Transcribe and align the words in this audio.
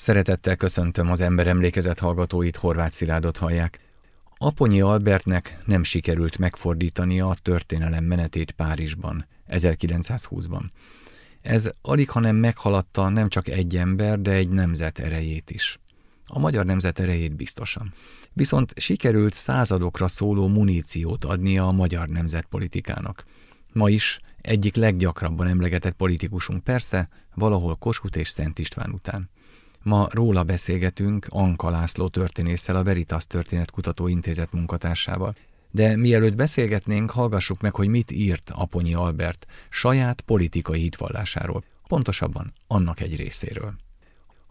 Szeretettel 0.00 0.56
köszöntöm 0.56 1.10
az 1.10 1.20
ember 1.20 1.46
emlékezet 1.46 1.98
hallgatóit, 1.98 2.56
Horváth 2.56 2.92
Szilárdot 2.92 3.36
hallják. 3.36 3.80
Aponyi 4.38 4.80
Albertnek 4.80 5.62
nem 5.64 5.82
sikerült 5.82 6.38
megfordítania 6.38 7.28
a 7.28 7.36
történelem 7.42 8.04
menetét 8.04 8.50
Párizsban, 8.50 9.26
1920-ban. 9.48 10.62
Ez 11.40 11.70
alig, 11.82 12.10
hanem 12.10 12.36
meghaladta 12.36 13.08
nem 13.08 13.28
csak 13.28 13.48
egy 13.48 13.76
ember, 13.76 14.20
de 14.20 14.30
egy 14.30 14.48
nemzet 14.48 14.98
erejét 14.98 15.50
is. 15.50 15.78
A 16.26 16.38
magyar 16.38 16.64
nemzet 16.64 16.98
erejét 16.98 17.36
biztosan. 17.36 17.94
Viszont 18.32 18.72
sikerült 18.76 19.32
századokra 19.32 20.08
szóló 20.08 20.48
muníciót 20.48 21.24
adnia 21.24 21.66
a 21.66 21.72
magyar 21.72 22.08
nemzetpolitikának. 22.08 23.24
Ma 23.72 23.88
is 23.88 24.20
egyik 24.40 24.76
leggyakrabban 24.76 25.46
emlegetett 25.46 25.94
politikusunk 25.94 26.64
persze, 26.64 27.08
valahol 27.34 27.74
Kossuth 27.76 28.18
és 28.18 28.28
Szent 28.28 28.58
István 28.58 28.90
után. 28.90 29.30
Ma 29.82 30.08
róla 30.10 30.44
beszélgetünk 30.44 31.26
Anka 31.28 31.70
László 31.70 32.08
történésszel, 32.08 32.76
a 32.76 32.82
Veritas 32.82 33.26
Történetkutató 33.26 34.06
Intézet 34.06 34.52
munkatársával. 34.52 35.34
De 35.70 35.96
mielőtt 35.96 36.34
beszélgetnénk, 36.34 37.10
hallgassuk 37.10 37.60
meg, 37.60 37.74
hogy 37.74 37.88
mit 37.88 38.10
írt 38.10 38.50
Aponyi 38.54 38.94
Albert 38.94 39.46
saját 39.68 40.20
politikai 40.20 40.80
hitvallásáról, 40.80 41.64
pontosabban 41.88 42.52
annak 42.66 43.00
egy 43.00 43.16
részéről. 43.16 43.74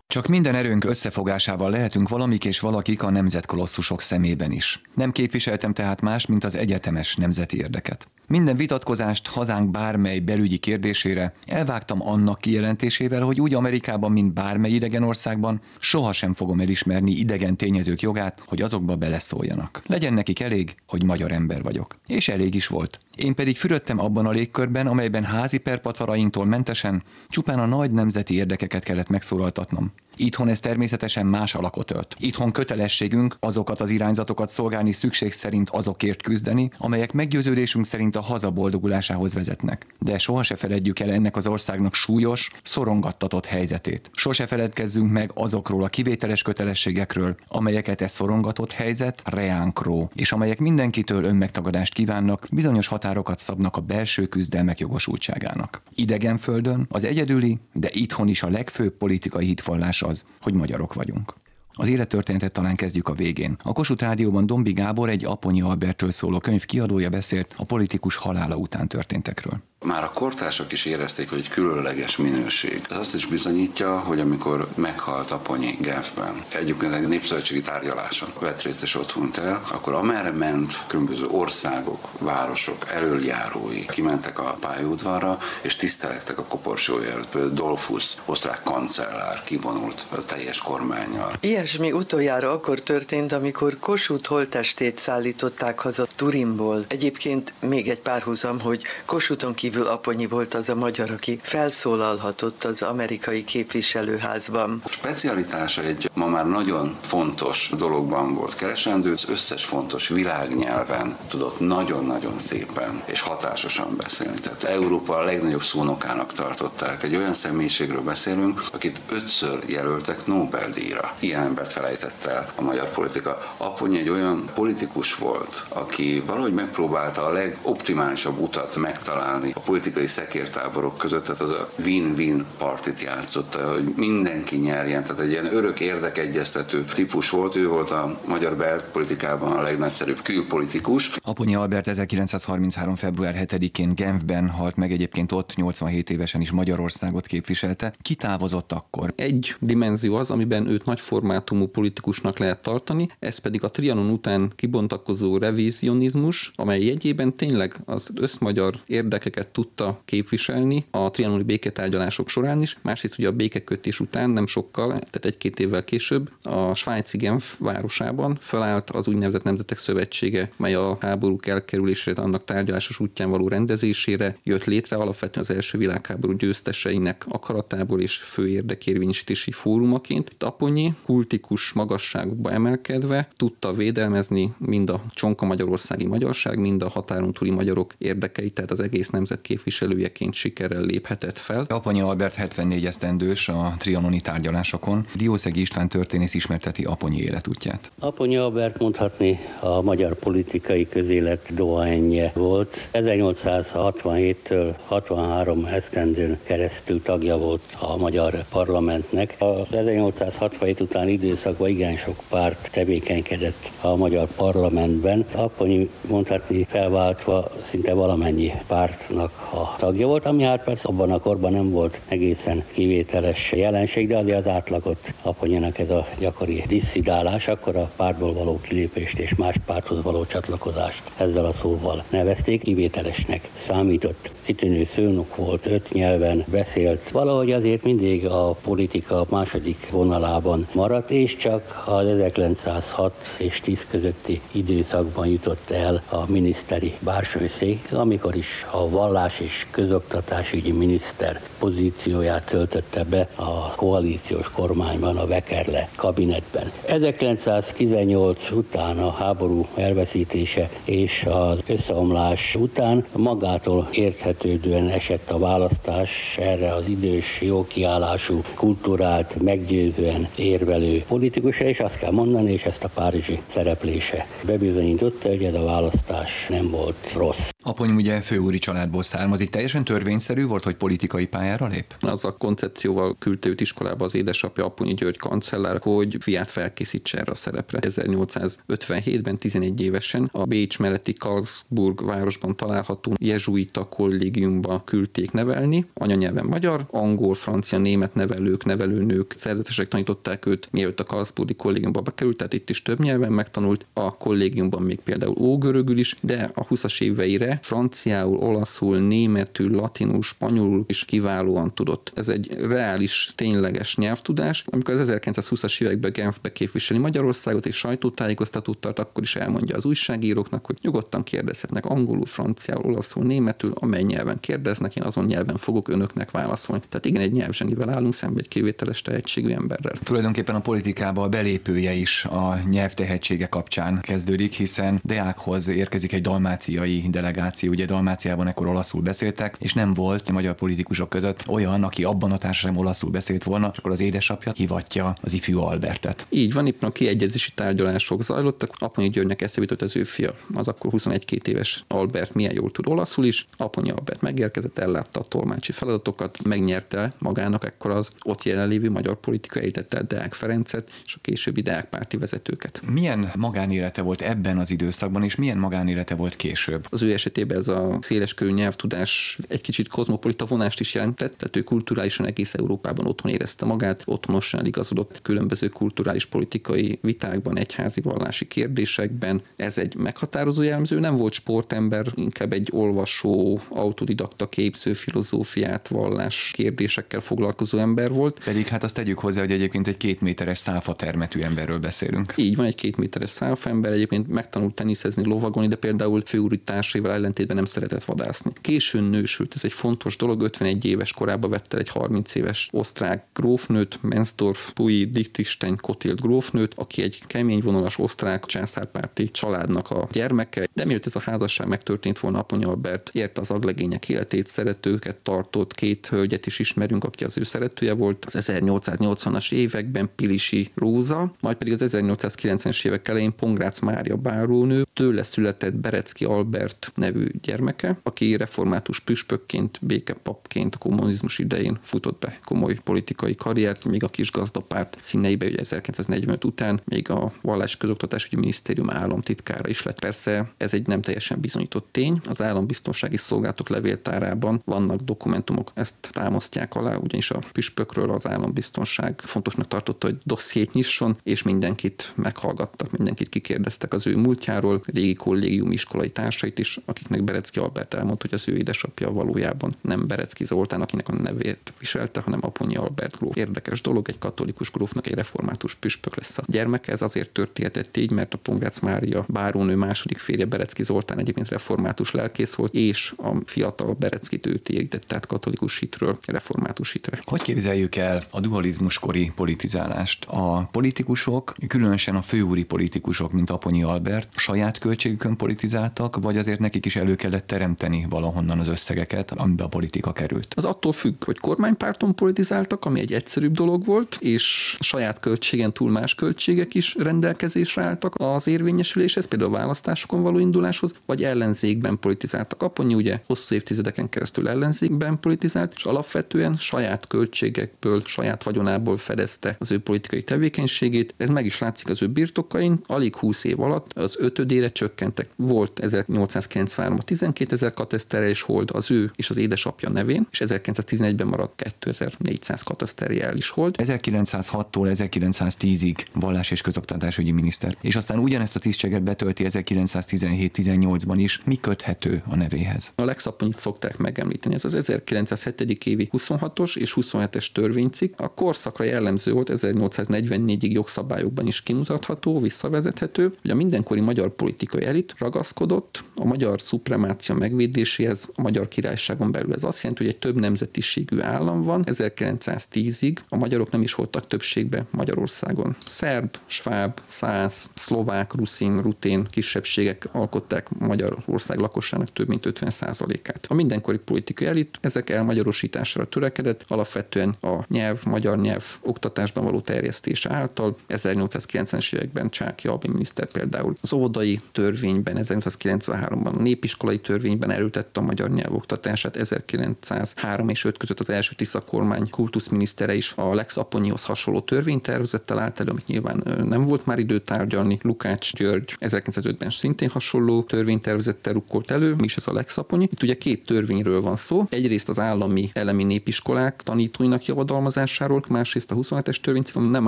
Csak 0.07 0.27
minden 0.27 0.55
erőnk 0.55 0.83
összefogásával 0.83 1.69
lehetünk 1.69 2.09
valamik 2.09 2.45
és 2.45 2.59
valakik 2.59 3.03
a 3.03 3.09
nemzetkolosszusok 3.09 4.01
szemében 4.01 4.51
is. 4.51 4.81
Nem 4.93 5.11
képviseltem 5.11 5.73
tehát 5.73 6.01
más, 6.01 6.25
mint 6.25 6.43
az 6.43 6.55
egyetemes 6.55 7.15
nemzeti 7.15 7.57
érdeket. 7.57 8.07
Minden 8.29 8.55
vitatkozást 8.55 9.27
hazánk 9.27 9.71
bármely 9.71 10.19
belügyi 10.19 10.57
kérdésére 10.57 11.33
elvágtam 11.45 12.07
annak 12.07 12.39
kijelentésével, 12.39 13.21
hogy 13.21 13.41
úgy 13.41 13.53
Amerikában, 13.53 14.11
mint 14.11 14.33
bármely 14.33 14.71
idegen 14.71 15.03
országban, 15.03 15.61
sohasem 15.79 16.33
fogom 16.33 16.59
elismerni 16.59 17.11
idegen 17.11 17.55
tényezők 17.55 18.01
jogát, 18.01 18.41
hogy 18.45 18.61
azokba 18.61 18.95
beleszóljanak. 18.95 19.81
Legyen 19.85 20.13
nekik 20.13 20.39
elég, 20.39 20.75
hogy 20.87 21.03
magyar 21.03 21.31
ember 21.31 21.63
vagyok. 21.63 21.95
És 22.07 22.27
elég 22.27 22.55
is 22.55 22.67
volt. 22.67 22.99
Én 23.15 23.35
pedig 23.35 23.57
fürödtem 23.57 23.99
abban 23.99 24.25
a 24.25 24.31
légkörben, 24.31 24.87
amelyben 24.87 25.23
házi 25.23 25.57
perpatvarainktól 25.57 26.45
mentesen 26.45 27.03
csupán 27.27 27.59
a 27.59 27.65
nagy 27.65 27.91
nemzeti 27.91 28.33
érdekeket 28.33 28.83
kellett 28.83 29.09
megszólaltatnom. 29.09 29.91
Itthon 30.19 30.47
ez 30.47 30.59
természetesen 30.59 31.25
más 31.25 31.55
alakot 31.55 31.91
ölt. 31.91 32.15
Itthon 32.17 32.51
kötelességünk 32.51 33.35
azokat 33.39 33.81
az 33.81 33.89
irányzatokat 33.89 34.49
szolgálni 34.49 34.91
szükség 34.91 35.31
szerint 35.31 35.69
azokért 35.69 36.21
küzdeni, 36.21 36.69
amelyek 36.77 37.11
meggyőződésünk 37.11 37.85
szerint 37.85 38.15
a 38.15 38.21
haza 38.21 38.51
boldogulásához 38.51 39.33
vezetnek. 39.33 39.85
De 39.99 40.17
soha 40.17 40.43
se 40.43 40.55
feledjük 40.55 40.99
el 40.99 41.11
ennek 41.11 41.35
az 41.35 41.47
országnak 41.47 41.93
súlyos, 41.93 42.51
szorongattatott 42.63 43.45
helyzetét. 43.45 44.09
Sose 44.13 44.47
feledkezzünk 44.47 45.11
meg 45.11 45.31
azokról 45.33 45.83
a 45.83 45.87
kivételes 45.87 46.41
kötelességekről, 46.41 47.35
amelyeket 47.47 48.01
ez 48.01 48.11
szorongatott 48.11 48.71
helyzet 48.71 49.21
reánk 49.25 49.83
ró, 49.83 50.11
és 50.15 50.31
amelyek 50.31 50.59
mindenkitől 50.59 51.23
önmegtagadást 51.23 51.93
kívánnak, 51.93 52.47
bizonyos 52.51 52.87
határokat 52.87 53.39
szabnak 53.39 53.77
a 53.77 53.81
belső 53.81 54.25
küzdelmek 54.25 54.79
jogosultságának. 54.79 55.81
Idegen 55.95 56.37
földön 56.37 56.85
az 56.89 57.03
egyedüli, 57.03 57.57
de 57.73 57.89
itthon 57.91 58.27
is 58.27 58.43
a 58.43 58.49
legfőbb 58.49 58.97
politikai 58.97 59.45
hitvallása 59.45 60.07
az, 60.09 60.25
hogy 60.41 60.53
magyarok 60.53 60.93
vagyunk. 60.93 61.33
Az 61.73 61.87
élettörténetet 61.87 62.51
talán 62.51 62.75
kezdjük 62.75 63.07
a 63.07 63.13
végén. 63.13 63.57
A 63.63 63.73
Kossuth 63.73 64.03
Rádióban 64.03 64.45
Dombi 64.45 64.71
Gábor 64.71 65.09
egy 65.09 65.25
Aponyi 65.25 65.61
Albertről 65.61 66.11
szóló 66.11 66.39
könyv 66.39 66.65
kiadója 66.65 67.09
beszélt 67.09 67.55
a 67.57 67.65
politikus 67.65 68.15
halála 68.15 68.55
után 68.55 68.87
történtekről. 68.87 69.61
Már 69.85 70.03
a 70.03 70.11
kortársak 70.13 70.71
is 70.71 70.85
érezték, 70.85 71.29
hogy 71.29 71.39
egy 71.39 71.47
különleges 71.47 72.17
minőség. 72.17 72.81
Ez 72.89 72.97
azt 72.97 73.15
is 73.15 73.25
bizonyítja, 73.25 73.99
hogy 73.99 74.19
amikor 74.19 74.67
meghalt 74.75 75.31
Aponyi 75.31 75.77
Genfben, 75.81 76.43
egyébként 76.55 76.93
egy 76.93 77.07
népszövetségi 77.07 77.61
tárgyaláson 77.61 78.29
vett 78.39 78.61
részt 78.61 78.81
és 78.81 78.95
ott 78.95 79.11
hunyt 79.11 79.37
el, 79.37 79.61
akkor 79.71 79.93
amerre 79.93 80.31
ment 80.31 80.79
különböző 80.87 81.25
országok, 81.25 82.09
városok, 82.17 82.89
elöljárói 82.89 83.85
kimentek 83.85 84.39
a 84.39 84.57
pályaudvarra, 84.59 85.37
és 85.61 85.75
tisztelettek 85.75 86.37
a 86.37 86.43
koporsója 86.43 87.11
előtt. 87.11 87.29
Például 87.29 87.53
Dolphus, 87.53 88.13
osztrák 88.25 88.63
kancellár 88.63 89.43
kivonult 89.43 90.05
a 90.09 90.25
teljes 90.25 90.59
kormányjal. 90.59 91.33
Ilyesmi 91.39 91.91
utoljára 91.91 92.51
akkor 92.51 92.79
történt, 92.79 93.31
amikor 93.31 93.77
Kossuth 93.79 94.29
holtestét 94.29 94.97
szállították 94.97 95.79
haza 95.79 96.07
Turinból. 96.15 96.85
Egyébként 96.87 97.53
még 97.59 97.89
egy 97.89 97.99
párhuzam, 97.99 98.59
hogy 98.59 98.83
Kossuthon 99.05 99.53
kívül 99.53 99.67
kívül 99.69 99.87
Aponyi 99.87 100.27
volt 100.27 100.53
az 100.53 100.69
a 100.69 100.75
magyar, 100.75 101.11
aki 101.11 101.39
felszólalhatott 101.41 102.63
az 102.63 102.81
amerikai 102.81 103.43
képviselőházban. 103.43 104.81
A 104.85 104.89
specialitása 104.89 105.81
egy 105.81 106.09
ma 106.13 106.27
már 106.27 106.47
nagyon 106.47 106.97
fontos 107.01 107.71
dologban 107.77 108.33
volt 108.35 108.55
keresendő, 108.55 109.11
az 109.11 109.25
összes 109.29 109.65
fontos 109.65 110.07
világnyelven 110.07 111.17
tudott 111.27 111.59
nagyon-nagyon 111.59 112.39
szépen 112.39 113.01
és 113.05 113.21
hatásosan 113.21 113.95
beszélni. 113.97 114.39
Tehát 114.39 114.63
Európa 114.63 115.15
a 115.17 115.23
legnagyobb 115.23 115.63
szónokának 115.63 116.33
tartották. 116.33 117.03
Egy 117.03 117.15
olyan 117.15 117.33
személyiségről 117.33 118.01
beszélünk, 118.01 118.63
akit 118.73 119.01
ötször 119.09 119.59
jelöltek 119.67 120.25
Nobel-díjra. 120.25 121.13
Ilyen 121.19 121.41
embert 121.43 121.71
felejtette 121.71 122.29
el 122.29 122.51
a 122.55 122.61
magyar 122.61 122.89
politika. 122.89 123.53
Aponyi 123.57 123.97
egy 123.99 124.09
olyan 124.09 124.49
politikus 124.55 125.15
volt, 125.15 125.65
aki 125.69 126.23
valahogy 126.25 126.53
megpróbálta 126.53 127.25
a 127.25 127.31
legoptimálisabb 127.31 128.39
utat 128.39 128.75
megtalálni 128.75 129.53
a 129.59 129.61
politikai 129.65 130.07
szekértáborok 130.07 130.97
között, 130.97 131.25
tehát 131.25 131.41
az 131.41 131.49
a 131.49 131.69
win-win 131.83 132.45
partit 132.57 133.01
játszotta, 133.01 133.73
hogy 133.73 133.93
mindenki 133.95 134.55
nyerjen, 134.55 135.03
tehát 135.03 135.19
egy 135.19 135.29
ilyen 135.29 135.55
örök 135.55 135.79
érdekegyeztető 135.79 136.83
típus 136.93 137.29
volt, 137.29 137.55
ő 137.55 137.67
volt 137.67 137.91
a 137.91 138.19
magyar 138.27 138.55
belpolitikában 138.55 139.51
a 139.51 139.61
legnagyszerűbb 139.61 140.21
külpolitikus. 140.21 141.11
Aponyi 141.21 141.55
Albert 141.55 141.87
1933. 141.87 142.95
február 142.95 143.35
7-én 143.47 143.95
Genfben 143.95 144.49
halt 144.49 144.75
meg 144.75 144.91
egyébként 144.91 145.31
ott 145.31 145.55
87 145.55 146.09
évesen 146.09 146.41
is 146.41 146.51
Magyarországot 146.51 147.25
képviselte. 147.25 147.93
Ki 148.01 148.15
távozott 148.15 148.71
akkor? 148.71 149.13
Egy 149.15 149.55
dimenzió 149.59 150.15
az, 150.15 150.31
amiben 150.31 150.67
őt 150.67 150.85
nagy 150.85 150.99
formátumú 150.99 151.65
politikusnak 151.65 152.37
lehet 152.37 152.61
tartani, 152.61 153.09
ez 153.19 153.37
pedig 153.37 153.63
a 153.63 153.69
Trianon 153.69 154.09
után 154.09 154.51
kibontakozó 154.55 155.37
revizionizmus, 155.37 156.51
amely 156.55 156.83
jegyében 156.83 157.33
tényleg 157.33 157.75
az 157.85 158.09
összmagyar 158.15 158.75
érdekeket 158.85 159.47
tudta 159.51 160.01
képviselni 160.05 160.85
a 160.91 161.11
trianoni 161.11 161.43
béketárgyalások 161.43 162.29
során 162.29 162.61
is, 162.61 162.77
másrészt 162.81 163.17
ugye 163.17 163.27
a 163.27 163.31
békekötés 163.31 163.99
után 163.99 164.29
nem 164.29 164.47
sokkal, 164.47 164.89
tehát 164.89 165.25
egy-két 165.25 165.59
évvel 165.59 165.83
később 165.83 166.31
a 166.43 166.73
svájci 166.73 167.17
Genf 167.17 167.55
városában 167.59 168.37
felállt 168.41 168.89
az 168.89 169.07
úgynevezett 169.07 169.43
Nemzetek 169.43 169.77
Szövetsége, 169.77 170.51
mely 170.57 170.73
a 170.73 170.97
háborúk 170.99 171.47
elkerülésére, 171.47 172.21
annak 172.21 172.43
tárgyalásos 172.43 172.99
útján 172.99 173.29
való 173.29 173.47
rendezésére 173.47 174.37
jött 174.43 174.65
létre 174.65 174.95
alapvetően 174.95 175.45
az 175.49 175.55
első 175.55 175.77
világháború 175.77 176.33
győzteseinek 176.33 177.25
akaratából 177.27 178.01
és 178.01 178.15
fő 178.15 178.47
érdekérvényesítési 178.47 179.51
fórumaként. 179.51 180.37
Taponyi 180.37 180.93
kultikus 181.05 181.73
magasságokba 181.73 182.51
emelkedve 182.51 183.27
tudta 183.37 183.73
védelmezni 183.73 184.53
mind 184.57 184.89
a 184.89 185.03
csonka 185.13 185.45
magyarországi 185.45 186.05
magyarság, 186.05 186.59
mind 186.59 186.83
a 186.83 186.89
határon 186.89 187.33
túli 187.33 187.51
magyarok 187.51 187.93
érdekeit, 187.97 188.53
tehát 188.53 188.71
az 188.71 188.79
egész 188.79 189.09
nemzet 189.09 189.38
képviselőjeként 189.41 190.33
sikerrel 190.33 190.81
léphetett 190.81 191.37
fel. 191.37 191.65
Aponyi 191.69 192.01
Albert 192.01 192.33
74 192.33 192.85
esztendős 192.85 193.49
a 193.49 193.73
trianoni 193.77 194.21
tárgyalásokon. 194.21 195.05
Diószegi 195.15 195.59
István 195.59 195.89
történész 195.89 196.33
ismerteti 196.33 196.83
Aponyi 196.83 197.21
életútját. 197.21 197.91
Aponyi 197.99 198.37
Albert 198.37 198.79
mondhatni 198.79 199.39
a 199.59 199.81
magyar 199.81 200.15
politikai 200.15 200.87
közélet 200.89 201.53
dohányja 201.53 202.31
volt. 202.33 202.87
1867-től 202.93 204.75
63 204.85 205.65
esztendőn 205.65 206.39
keresztül 206.43 207.01
tagja 207.01 207.37
volt 207.37 207.61
a 207.79 207.97
magyar 207.97 208.43
parlamentnek. 208.49 209.35
Az 209.37 209.73
1867 209.73 210.81
után 210.81 211.07
időszakban 211.07 211.69
igen 211.69 211.95
sok 211.95 212.15
párt 212.29 212.69
tevékenykedett 212.71 213.69
a 213.81 213.95
magyar 213.95 214.27
parlamentben. 214.35 215.25
Aponyi 215.31 215.89
mondhatni 216.07 216.67
felváltva 216.69 217.51
szinte 217.69 217.93
valamennyi 217.93 218.53
pártnak 218.67 219.28
a 219.53 219.75
tagja 219.77 220.07
volt, 220.07 220.25
ami 220.25 220.43
hát 220.43 220.63
persze 220.63 220.81
abban 220.83 221.11
a 221.11 221.19
korban 221.19 221.51
nem 221.51 221.71
volt 221.71 221.99
egészen 222.07 222.63
kivételes 222.71 223.51
jelenség, 223.51 224.07
de 224.07 224.17
azért 224.17 224.37
az 224.37 224.47
átlagot 224.47 225.13
aponyának 225.21 225.79
ez 225.79 225.89
a 225.89 226.05
gyakori 226.19 226.63
disszidálás, 226.67 227.47
akkor 227.47 227.75
a 227.75 227.89
pártból 227.95 228.33
való 228.33 228.59
kilépést 228.61 229.19
és 229.19 229.35
más 229.35 229.55
párthoz 229.65 230.03
való 230.03 230.25
csatlakozást 230.25 231.01
ezzel 231.17 231.45
a 231.45 231.53
szóval 231.61 232.03
nevezték, 232.09 232.61
kivételesnek 232.61 233.49
számított. 233.67 234.29
Kitűnő 234.43 234.87
szőnök 234.95 235.35
volt, 235.35 235.65
öt 235.65 235.91
nyelven 235.91 236.43
beszélt, 236.51 237.09
valahogy 237.09 237.51
azért 237.51 237.83
mindig 237.83 238.25
a 238.25 238.55
politika 238.63 239.25
második 239.29 239.89
vonalában 239.91 240.67
maradt, 240.73 241.11
és 241.11 241.37
csak 241.37 241.83
az 241.85 242.07
1906 242.07 243.13
és 243.37 243.59
10 243.59 243.85
közötti 243.89 244.41
időszakban 244.51 245.27
jutott 245.27 245.69
el 245.69 246.01
a 246.09 246.31
miniszteri 246.31 246.93
bársonyszék, 246.99 247.87
amikor 247.91 248.35
is 248.35 248.65
a 248.71 248.89
vallás 248.89 249.18
és 249.27 249.65
közoktatásügyi 249.71 250.71
miniszter 250.71 251.41
pozícióját 251.59 252.45
töltötte 252.45 253.03
be 253.03 253.27
a 253.35 253.75
koalíciós 253.75 254.49
kormányban, 254.51 255.17
a 255.17 255.27
Vekerle 255.27 255.89
kabinetben. 255.95 256.71
1918 256.85 258.51
után 258.51 258.97
a 258.97 259.11
háború 259.11 259.67
elveszítése 259.75 260.69
és 260.83 261.25
az 261.29 261.59
összeomlás 261.67 262.55
után 262.55 263.05
magától 263.15 263.87
érthetődően 263.91 264.89
esett 264.89 265.29
a 265.29 265.39
választás 265.39 266.37
erre 266.39 266.73
az 266.73 266.87
idős, 266.87 267.41
jó 267.41 267.67
kiállású, 267.67 268.41
kultúrált, 268.55 269.41
meggyőzően 269.41 270.27
érvelő 270.35 271.03
politikusra, 271.07 271.65
és 271.65 271.79
azt 271.79 271.97
kell 271.97 272.11
mondani, 272.11 272.51
és 272.51 272.63
ezt 272.63 272.83
a 272.83 272.89
párizsi 272.93 273.39
szereplése 273.53 274.25
bebizonyította, 274.45 275.29
hogy 275.29 275.43
ez 275.43 275.53
a 275.53 275.63
választás 275.63 276.45
nem 276.49 276.69
volt 276.69 277.13
rossz. 277.13 277.49
Apony 277.63 277.89
ugye 277.89 278.21
főúri 278.21 278.57
családból 278.59 279.01
származik. 279.09 279.49
Teljesen 279.49 279.83
törvényszerű 279.83 280.45
volt, 280.45 280.63
hogy 280.63 280.75
politikai 280.75 281.27
pályára 281.27 281.67
lép? 281.67 281.95
Az 281.99 282.25
a 282.25 282.37
koncepcióval 282.37 283.15
küldte 283.19 283.49
őt 283.49 283.61
iskolába 283.61 284.05
az 284.05 284.15
édesapja 284.15 284.65
Aponyi 284.65 284.93
György 284.93 285.17
kancellár, 285.17 285.79
hogy 285.81 286.17
fiát 286.19 286.49
felkészítse 286.49 287.17
erre 287.17 287.31
a 287.31 287.35
szerepre. 287.35 287.79
1857-ben 287.81 289.37
11 289.37 289.81
évesen 289.81 290.29
a 290.31 290.45
Bécs 290.45 290.79
melletti 290.79 291.13
Karlsburg 291.13 292.05
városban 292.05 292.55
található 292.55 293.13
jezsuita 293.19 293.83
kollégiumba 293.83 294.83
küldték 294.85 295.31
nevelni, 295.31 295.85
anyanyelven 295.93 296.45
magyar, 296.45 296.85
angol, 296.91 297.35
francia, 297.35 297.77
német 297.77 298.13
nevelők, 298.13 298.65
nevelőnők, 298.65 299.33
szerzetesek 299.35 299.87
tanították 299.87 300.45
őt, 300.45 300.67
mielőtt 300.71 300.99
a 300.99 301.03
Karlsburgi 301.03 301.55
kollégiumba 301.55 302.01
bekerült, 302.01 302.37
tehát 302.37 302.53
itt 302.53 302.69
is 302.69 302.81
több 302.81 302.99
nyelven 302.99 303.31
megtanult, 303.31 303.85
a 303.93 304.17
kollégiumban 304.17 304.81
még 304.81 304.99
például 304.99 305.35
ógörögül 305.37 305.97
is, 305.97 306.15
de 306.21 306.49
a 306.53 306.67
20-as 306.67 307.01
éveire 307.01 307.59
franciául, 307.61 308.37
olaszul, 308.37 308.88
németül, 308.97 309.71
latinul, 309.71 310.21
spanyolul 310.21 310.83
is 310.87 311.05
kiválóan 311.05 311.73
tudott. 311.73 312.11
Ez 312.15 312.29
egy 312.29 312.55
reális, 312.59 313.31
tényleges 313.35 313.95
nyelvtudás. 313.95 314.65
Amikor 314.69 314.93
az 314.93 315.11
1920-as 315.11 315.81
években 315.81 316.11
Genfbe 316.11 316.49
képviseli 316.49 316.99
Magyarországot 316.99 317.65
és 317.65 317.75
sajtótájékoztatót 317.75 318.77
tart, 318.77 318.99
akkor 318.99 319.23
is 319.23 319.35
elmondja 319.35 319.75
az 319.75 319.85
újságíróknak, 319.85 320.65
hogy 320.65 320.77
nyugodtan 320.81 321.23
kérdezhetnek 321.23 321.85
angolul, 321.85 322.25
franciául, 322.25 322.83
olaszul, 322.85 323.23
németül, 323.23 323.71
amely 323.75 324.03
nyelven 324.03 324.39
kérdeznek, 324.39 324.95
én 324.95 325.03
azon 325.03 325.25
nyelven 325.25 325.57
fogok 325.57 325.87
önöknek 325.87 326.31
válaszolni. 326.31 326.83
Tehát 326.89 327.05
igen, 327.05 327.21
egy 327.21 327.31
nyelvzsenivel 327.31 327.89
állunk 327.89 328.13
szembe 328.13 328.39
egy 328.39 328.47
kivételes 328.47 329.01
tehetségű 329.01 329.51
emberrel. 329.51 329.93
Tulajdonképpen 330.03 330.55
a 330.55 330.59
politikába 330.59 331.23
a 331.23 331.29
belépője 331.29 331.93
is 331.93 332.25
a 332.25 332.57
nyelvtehetsége 332.69 333.47
kapcsán 333.47 334.01
kezdődik, 334.01 334.53
hiszen 334.53 334.99
Deákhoz 335.03 335.67
érkezik 335.67 336.13
egy 336.13 336.21
dalmáciai 336.21 337.05
delegáció, 337.09 337.71
ugye 337.71 337.85
Dalmáciában 337.85 338.47
ekkor 338.47 338.67
olaszul 338.79 339.01
beszéltek, 339.01 339.55
és 339.59 339.73
nem 339.73 339.93
volt 339.93 340.29
a 340.29 340.33
magyar 340.33 340.55
politikusok 340.55 341.09
között 341.09 341.47
olyan, 341.47 341.83
aki 341.83 342.03
abban 342.03 342.31
a 342.31 342.37
társadalom 342.37 342.81
olaszul 342.81 343.09
beszélt 343.11 343.43
volna, 343.43 343.69
és 343.71 343.77
akkor 343.77 343.91
az 343.91 343.99
édesapja 343.99 344.51
hivatja 344.55 345.15
az 345.21 345.33
ifjú 345.33 345.59
Albertet. 345.59 346.25
Így 346.29 346.53
van, 346.53 346.67
éppen 346.67 346.89
a 346.89 346.91
kiegyezési 346.91 347.51
tárgyalások 347.51 348.23
zajlottak. 348.23 348.71
Aponyi 348.77 349.09
Györgynek 349.09 349.41
eszébe 349.41 349.61
jutott 349.61 349.81
az 349.81 349.95
ő 349.95 350.03
fia, 350.03 350.33
az 350.53 350.67
akkor 350.67 350.91
21 350.91 351.41
éves 351.47 351.83
Albert 351.87 352.33
milyen 352.33 352.53
jól 352.53 352.71
tud 352.71 352.87
olaszul 352.87 353.25
is. 353.25 353.47
Aponyi 353.57 353.89
Albert 353.89 354.21
megérkezett, 354.21 354.77
ellátta 354.77 355.19
a 355.19 355.23
tolmácsi 355.23 355.71
feladatokat, 355.71 356.43
megnyerte 356.43 357.13
magának 357.17 357.65
ekkor 357.65 357.91
az 357.91 358.11
ott 358.23 358.43
jelenlévő 358.43 358.89
magyar 358.89 359.19
politika 359.19 359.59
elítette 359.59 359.97
el 359.97 360.03
Deák 360.03 360.33
Ferencet 360.33 360.91
és 361.05 361.15
a 361.15 361.19
későbbi 361.21 361.61
Deák 361.61 361.89
párti 361.89 362.17
vezetőket. 362.17 362.81
Milyen 362.91 363.31
magánélete 363.35 364.01
volt 364.01 364.21
ebben 364.21 364.57
az 364.57 364.71
időszakban, 364.71 365.23
és 365.23 365.35
milyen 365.35 365.57
magánélete 365.57 366.15
volt 366.15 366.35
később? 366.35 366.87
Az 366.89 367.01
ő 367.01 367.13
esetében 367.13 367.57
ez 367.57 367.67
a 367.67 367.97
széleskörű 368.01 368.53
nyelvtudás 368.69 369.39
egy 369.47 369.61
kicsit 369.61 369.87
kozmopolita 369.87 370.45
vonást 370.45 370.79
is 370.79 370.93
jelentett, 370.93 371.31
tehát 371.31 371.55
ő 371.55 371.61
kulturálisan 371.61 372.25
egész 372.25 372.53
Európában 372.53 373.07
otthon 373.07 373.31
érezte 373.31 373.65
magát, 373.65 374.01
otthonosan 374.05 374.65
igazodott 374.65 375.21
különböző 375.21 375.67
kulturális 375.67 376.25
politikai 376.25 376.99
vitákban, 377.01 377.57
egyházi 377.57 378.01
vallási 378.01 378.47
kérdésekben. 378.47 379.41
Ez 379.55 379.77
egy 379.77 379.95
meghatározó 379.95 380.61
jellemző, 380.61 380.99
nem 380.99 381.15
volt 381.15 381.33
sportember, 381.33 382.05
inkább 382.15 382.53
egy 382.53 382.69
olvasó, 382.71 383.59
autodidakta 383.69 384.49
képző 384.49 384.93
filozófiát, 384.93 385.87
vallás 385.87 386.51
kérdésekkel 386.55 387.19
foglalkozó 387.19 387.77
ember 387.77 388.11
volt. 388.11 388.43
Pedig 388.43 388.67
hát 388.67 388.83
azt 388.83 388.95
tegyük 388.95 389.19
hozzá, 389.19 389.41
hogy 389.41 389.51
egyébként 389.51 389.87
egy 389.87 389.97
két 389.97 390.21
méteres 390.21 390.57
száfa 390.57 390.93
termetű 390.95 391.39
emberről 391.39 391.79
beszélünk. 391.79 392.33
Így 392.35 392.55
van, 392.55 392.65
egy 392.65 392.75
két 392.75 392.97
méteres 392.97 393.29
száfa 393.29 393.69
ember, 393.69 393.91
egyébként 393.91 394.27
megtanult 394.27 394.73
teniszezni, 394.73 395.25
lovagolni, 395.25 395.69
de 395.69 395.75
például 395.75 396.21
főúri 396.25 396.57
társaival 396.57 397.11
ellentétben 397.11 397.55
nem 397.55 397.65
szeretett 397.65 398.03
vadászni. 398.03 398.51
Későn 398.61 399.03
nősült, 399.03 399.53
ez 399.55 399.63
egy 399.63 399.73
fontos 399.73 400.17
dolog, 400.17 400.41
51 400.41 400.85
éves 400.85 401.13
korában 401.13 401.49
vette 401.49 401.77
egy 401.77 401.89
30 401.89 402.35
éves 402.35 402.69
osztrák 402.71 403.25
grófnőt, 403.33 403.99
Mensdorf, 404.01 404.71
Pui, 404.73 405.05
Dichtisten, 405.05 405.77
Kotild 405.81 406.21
grófnőt, 406.21 406.73
aki 406.75 407.01
egy 407.01 407.21
kemény 407.27 407.59
vonalas 407.59 407.97
osztrák 407.97 408.45
császárpárti 408.45 409.31
családnak 409.31 409.89
a 409.89 410.07
gyermeke, 410.11 410.67
de 410.73 410.85
mielőtt 410.85 411.05
ez 411.05 411.15
a 411.15 411.19
házasság 411.19 411.67
megtörtént 411.67 412.19
volna, 412.19 412.39
Apony 412.39 412.63
Albert 412.63 413.09
érte 413.13 413.41
az 413.41 413.51
aglegények 413.51 414.09
életét, 414.09 414.47
szeretőket 414.47 415.23
tartott, 415.23 415.75
két 415.75 416.07
hölgyet 416.07 416.45
is 416.45 416.59
ismerünk, 416.59 417.03
aki 417.03 417.23
az 417.23 417.37
ő 417.37 417.43
szeretője 417.43 417.93
volt. 417.93 418.25
Az 418.25 418.51
1880-as 418.51 419.51
években 419.53 420.09
Pilisi 420.15 420.71
Róza, 420.75 421.33
majd 421.39 421.57
pedig 421.57 421.73
az 421.73 421.83
1890-es 421.85 422.85
évek 422.85 423.07
elején 423.07 423.35
Pongrác 423.35 423.79
Mária 423.79 424.15
bárónő, 424.15 424.85
tőle 424.93 425.23
született 425.23 425.75
Berecki 425.75 426.25
Albert 426.25 426.91
nevű 426.95 427.27
gyermeke, 427.41 427.99
aki 428.03 428.25
református 428.49 428.99
püspökként, 428.99 429.79
békepapként 429.81 430.75
a 430.75 430.77
kommunizmus 430.77 431.39
idején 431.39 431.79
futott 431.81 432.19
be 432.19 432.39
komoly 432.43 432.79
politikai 432.83 433.35
karriert, 433.35 433.85
még 433.85 434.03
a 434.03 434.07
kis 434.07 434.31
gazdapárt 434.31 434.97
színeibe, 434.99 435.45
ugye 435.45 435.59
1945 435.59 436.43
után 436.43 436.81
még 436.85 437.09
a 437.09 437.33
vallási 437.41 437.77
közoktatásügyi 437.77 438.35
minisztérium 438.35 438.89
államtitkára 438.89 439.69
is 439.69 439.83
lett. 439.83 439.99
Persze 439.99 440.51
ez 440.57 440.73
egy 440.73 440.87
nem 440.87 441.01
teljesen 441.01 441.39
bizonyított 441.39 441.87
tény. 441.91 442.21
Az 442.25 442.41
állambiztonsági 442.41 443.17
szolgálatok 443.17 443.69
levéltárában 443.69 444.61
vannak 444.65 445.01
dokumentumok, 445.01 445.71
ezt 445.73 446.09
támasztják 446.11 446.75
alá, 446.75 446.95
ugyanis 446.95 447.31
a 447.31 447.39
püspökről 447.51 448.11
az 448.11 448.27
állambiztonság 448.27 449.19
fontosnak 449.19 449.67
tartotta, 449.67 450.07
hogy 450.07 450.17
dossziét 450.23 450.73
nyisson, 450.73 451.17
és 451.23 451.43
mindenkit 451.43 452.13
meghallgattak, 452.15 452.91
mindenkit 452.97 453.29
kikérdeztek 453.29 453.93
az 453.93 454.07
ő 454.07 454.15
múltjáról, 454.15 454.81
régi 454.93 455.13
kollégium 455.13 455.71
iskolai 455.71 456.09
társait 456.09 456.59
is, 456.59 456.79
akiknek 456.85 457.23
Berecki 457.23 457.59
Albert 457.59 457.93
elmondta, 457.93 458.25
hogy 458.29 458.38
az 458.39 458.53
ő 458.53 458.57
édesapja 458.57 459.11
valójában 459.11 459.75
nem 459.81 460.07
Berecki 460.07 460.43
Zoltán, 460.43 460.81
akinek 460.81 461.07
a 461.07 461.13
nevét 461.13 461.73
viselte, 461.79 462.19
hanem 462.19 462.39
Aponyi 462.41 462.75
Albert 462.75 463.17
gróf. 463.17 463.35
Érdekes 463.35 463.81
dolog, 463.81 464.09
egy 464.09 464.17
katolikus 464.17 464.71
grófnak 464.71 465.07
egy 465.07 465.13
református 465.13 465.75
püspök 465.75 466.15
lesz 466.15 466.37
a 466.37 466.43
gyermeke. 466.45 466.91
Ez 466.91 467.01
azért 467.01 467.29
történhetett 467.29 467.97
így, 467.97 468.11
mert 468.11 468.33
a 468.33 468.37
Pongrác 468.37 468.79
Mária 468.79 469.25
bárónő 469.27 469.75
második 469.75 470.17
férje 470.17 470.45
Berecki 470.45 470.83
Zoltán 470.83 471.19
egyébként 471.19 471.49
református 471.49 472.11
lelkész 472.11 472.53
volt, 472.53 472.73
és 472.73 473.13
a 473.17 473.35
fiatal 473.45 473.95
Bereckit 473.99 474.45
ő 474.45 474.57
térített 474.57 475.13
át 475.13 475.25
katolikus 475.25 475.79
hitről 475.79 476.17
református 476.25 476.91
hitre. 476.91 477.19
Hogy 477.21 477.41
képzeljük 477.41 477.95
el 477.95 478.21
a 478.29 478.39
dualizmuskori 478.39 479.31
politizálást? 479.35 480.25
A 480.25 480.69
politikusok, 480.71 481.55
különösen 481.67 482.15
a 482.15 482.21
főúri 482.21 482.63
politikusok, 482.63 483.31
mint 483.31 483.49
Aponyi 483.49 483.83
Albert, 483.83 484.29
saját 484.37 484.77
költségükön 484.77 485.35
politizáltak, 485.35 486.17
vagy 486.21 486.37
azért 486.37 486.59
nekik 486.59 486.85
is 486.85 486.95
elő 486.95 487.15
kellett 487.15 487.47
teremteni 487.47 488.05
valahonnan 488.29 488.59
az 488.59 488.67
összegeket, 488.67 489.31
amiben 489.31 489.65
a 489.65 489.69
politika 489.69 490.11
került. 490.11 490.53
Az 490.55 490.65
attól 490.65 490.91
függ, 490.91 491.23
hogy 491.23 491.39
kormánypárton 491.39 492.15
politizáltak, 492.15 492.85
ami 492.85 492.99
egy 492.99 493.13
egyszerűbb 493.13 493.53
dolog 493.53 493.85
volt, 493.85 494.17
és 494.19 494.77
saját 494.79 495.19
költségen 495.19 495.73
túl 495.73 495.91
más 495.91 496.15
költségek 496.15 496.75
is 496.75 496.95
rendelkezésre 496.95 497.83
álltak 497.83 498.15
az 498.17 498.47
érvényesüléshez, 498.47 499.27
például 499.27 499.53
a 499.53 499.57
választásokon 499.57 500.21
való 500.21 500.39
induláshoz, 500.39 500.93
vagy 501.05 501.23
ellenzékben 501.23 501.99
politizáltak. 501.99 502.63
Aponyi 502.63 502.93
ugye 502.93 503.19
hosszú 503.25 503.55
évtizedeken 503.55 504.09
keresztül 504.09 504.49
ellenzékben 504.49 505.19
politizált, 505.19 505.73
és 505.75 505.85
alapvetően 505.85 506.55
saját 506.55 507.07
költségekből, 507.07 508.01
saját 508.05 508.43
vagyonából 508.43 508.97
fedezte 508.97 509.55
az 509.59 509.71
ő 509.71 509.79
politikai 509.79 510.23
tevékenységét. 510.23 511.13
Ez 511.17 511.29
meg 511.29 511.45
is 511.45 511.59
látszik 511.59 511.89
az 511.89 512.01
ő 512.01 512.07
birtokain. 512.07 512.79
Alig 512.85 513.15
20 513.15 513.43
év 513.43 513.59
alatt 513.59 513.93
az 513.93 514.15
ötödére 514.19 514.71
csökkentek. 514.71 515.29
Volt 515.35 515.79
1890 515.79 516.89
1993-ban 516.89 517.01
12 517.01 517.53
ezer 517.53 517.73
kateszterre 518.19 518.29
is 518.29 518.41
volt 518.41 518.71
az 518.71 518.91
ő 518.91 519.11
és 519.15 519.29
az 519.29 519.37
édesapja 519.37 519.89
nevén, 519.89 520.27
és 520.31 520.41
1911-ben 520.45 521.27
maradt 521.27 521.61
2400 521.77 522.63
kataszterjel 522.63 523.37
is 523.37 523.49
volt. 523.49 523.81
1906-tól 523.83 524.89
1910-ig 524.93 525.95
vallás 526.13 526.51
és 526.51 526.61
közoktatásügyi 526.61 527.31
miniszter. 527.31 527.77
És 527.81 527.95
aztán 527.95 528.19
ugyanezt 528.19 528.55
a 528.55 528.59
tisztséget 528.59 529.03
betölti 529.03 529.43
1917-18-ban 529.47 531.15
is. 531.15 531.39
Mi 531.45 531.55
köthető 531.55 532.23
a 532.27 532.35
nevéhez? 532.35 532.91
A 532.95 533.03
legszaponyit 533.03 533.57
szokták 533.57 533.97
megemlíteni. 533.97 534.55
Ez 534.55 534.65
az 534.65 534.75
1907. 534.75 535.85
évi 535.85 536.09
26-os 536.11 536.77
és 536.77 536.93
27-es 537.01 537.51
törvénycik. 537.51 538.13
A 538.17 538.33
korszakra 538.33 538.83
jellemző 538.83 539.31
volt 539.31 539.49
1844-ig 539.53 540.71
jogszabályokban 540.71 541.47
is 541.47 541.63
kimutatható, 541.63 542.39
visszavezethető, 542.39 543.33
hogy 543.41 543.51
a 543.51 543.55
mindenkori 543.55 543.99
magyar 543.99 544.35
politikai 544.35 544.85
elit 544.85 545.15
ragaszkodott 545.17 546.03
a 546.15 546.25
magyar 546.25 546.61
szupremácia 546.61 547.35
megvédéséhez 547.35 547.98
a 548.07 548.41
magyar 548.41 548.67
királyságon 548.67 549.31
belül. 549.31 549.53
Ez 549.53 549.63
azt 549.63 549.81
jelenti, 549.81 550.03
hogy 550.03 550.13
egy 550.13 550.19
több 550.19 550.39
nemzetiségű 550.39 551.19
állam 551.19 551.63
van. 551.63 551.83
1910-ig 551.85 553.17
a 553.29 553.35
magyarok 553.35 553.71
nem 553.71 553.81
is 553.81 553.93
voltak 553.93 554.27
többségbe 554.27 554.85
Magyarországon. 554.91 555.75
Szerb, 555.85 556.35
sváb, 556.45 556.99
száz, 557.05 557.69
szlovák, 557.73 558.33
ruszin, 558.33 558.81
rutén 558.81 559.23
kisebbségek 559.29 560.07
alkották 560.11 560.69
Magyarország 560.69 561.59
lakosságának 561.59 562.13
több 562.13 562.27
mint 562.27 562.45
50%-át. 562.45 563.45
A 563.49 563.53
mindenkori 563.53 563.97
politikai 563.97 564.47
elit 564.47 564.77
ezek 564.81 565.09
elmagyarosítására 565.09 566.05
törekedett, 566.05 566.65
alapvetően 566.67 567.35
a 567.41 567.65
nyelv, 567.67 568.03
magyar 568.05 568.39
nyelv 568.39 568.63
oktatásban 568.81 569.43
való 569.43 569.61
terjesztése 569.61 570.33
által. 570.33 570.77
1890-es 570.89 571.93
években 571.93 572.29
Csáki 572.29 572.67
Albin 572.67 572.91
miniszter 572.91 573.31
például 573.31 573.75
az 573.81 573.93
óvodai 573.93 574.39
törvényben, 574.51 575.17
1993-ban 575.19 576.37
a 576.37 576.41
népiskolai 576.41 576.99
törvényben 576.99 577.51
erőtette 577.89 577.99
a 577.99 578.03
magyar 578.03 578.29
nyelv 578.29 578.55
oktatását, 578.55 579.15
1903 579.15 580.49
és 580.49 580.65
5 580.65 580.77
között 580.77 580.99
az 580.99 581.09
első 581.09 581.35
Tisza 581.35 581.59
kormány 581.61 582.09
kultuszminisztere 582.09 582.95
is 582.95 583.13
a 583.15 583.33
Lex 583.33 583.57
Aponyihoz 583.57 584.03
hasonló 584.03 584.39
törvénytervezettel 584.39 585.39
állt 585.39 585.59
elő, 585.59 585.69
amit 585.69 585.87
nyilván 585.87 586.45
nem 586.47 586.63
volt 586.63 586.85
már 586.85 586.99
idő 586.99 587.19
tárgyalni. 587.19 587.79
Lukács 587.81 588.33
György 588.33 588.75
1905-ben 588.79 589.49
szintén 589.49 589.89
hasonló 589.89 590.41
törvénytervezettel 590.43 591.33
rukkolt 591.33 591.71
elő, 591.71 591.93
mi 591.93 592.03
is 592.03 592.15
ez 592.15 592.27
a 592.27 592.33
Lex 592.33 592.57
Aponyi. 592.57 592.87
Itt 592.91 593.03
ugye 593.03 593.17
két 593.17 593.45
törvényről 593.45 594.01
van 594.01 594.15
szó. 594.15 594.45
Egyrészt 594.49 594.89
az 594.89 594.99
állami 594.99 595.49
elemi 595.53 595.83
népiskolák 595.83 596.61
tanítóinak 596.63 597.25
javadalmazásáról, 597.25 598.21
másrészt 598.29 598.71
a 598.71 598.75
27-es 598.75 599.21
törvénycikk, 599.21 599.69
nem 599.69 599.87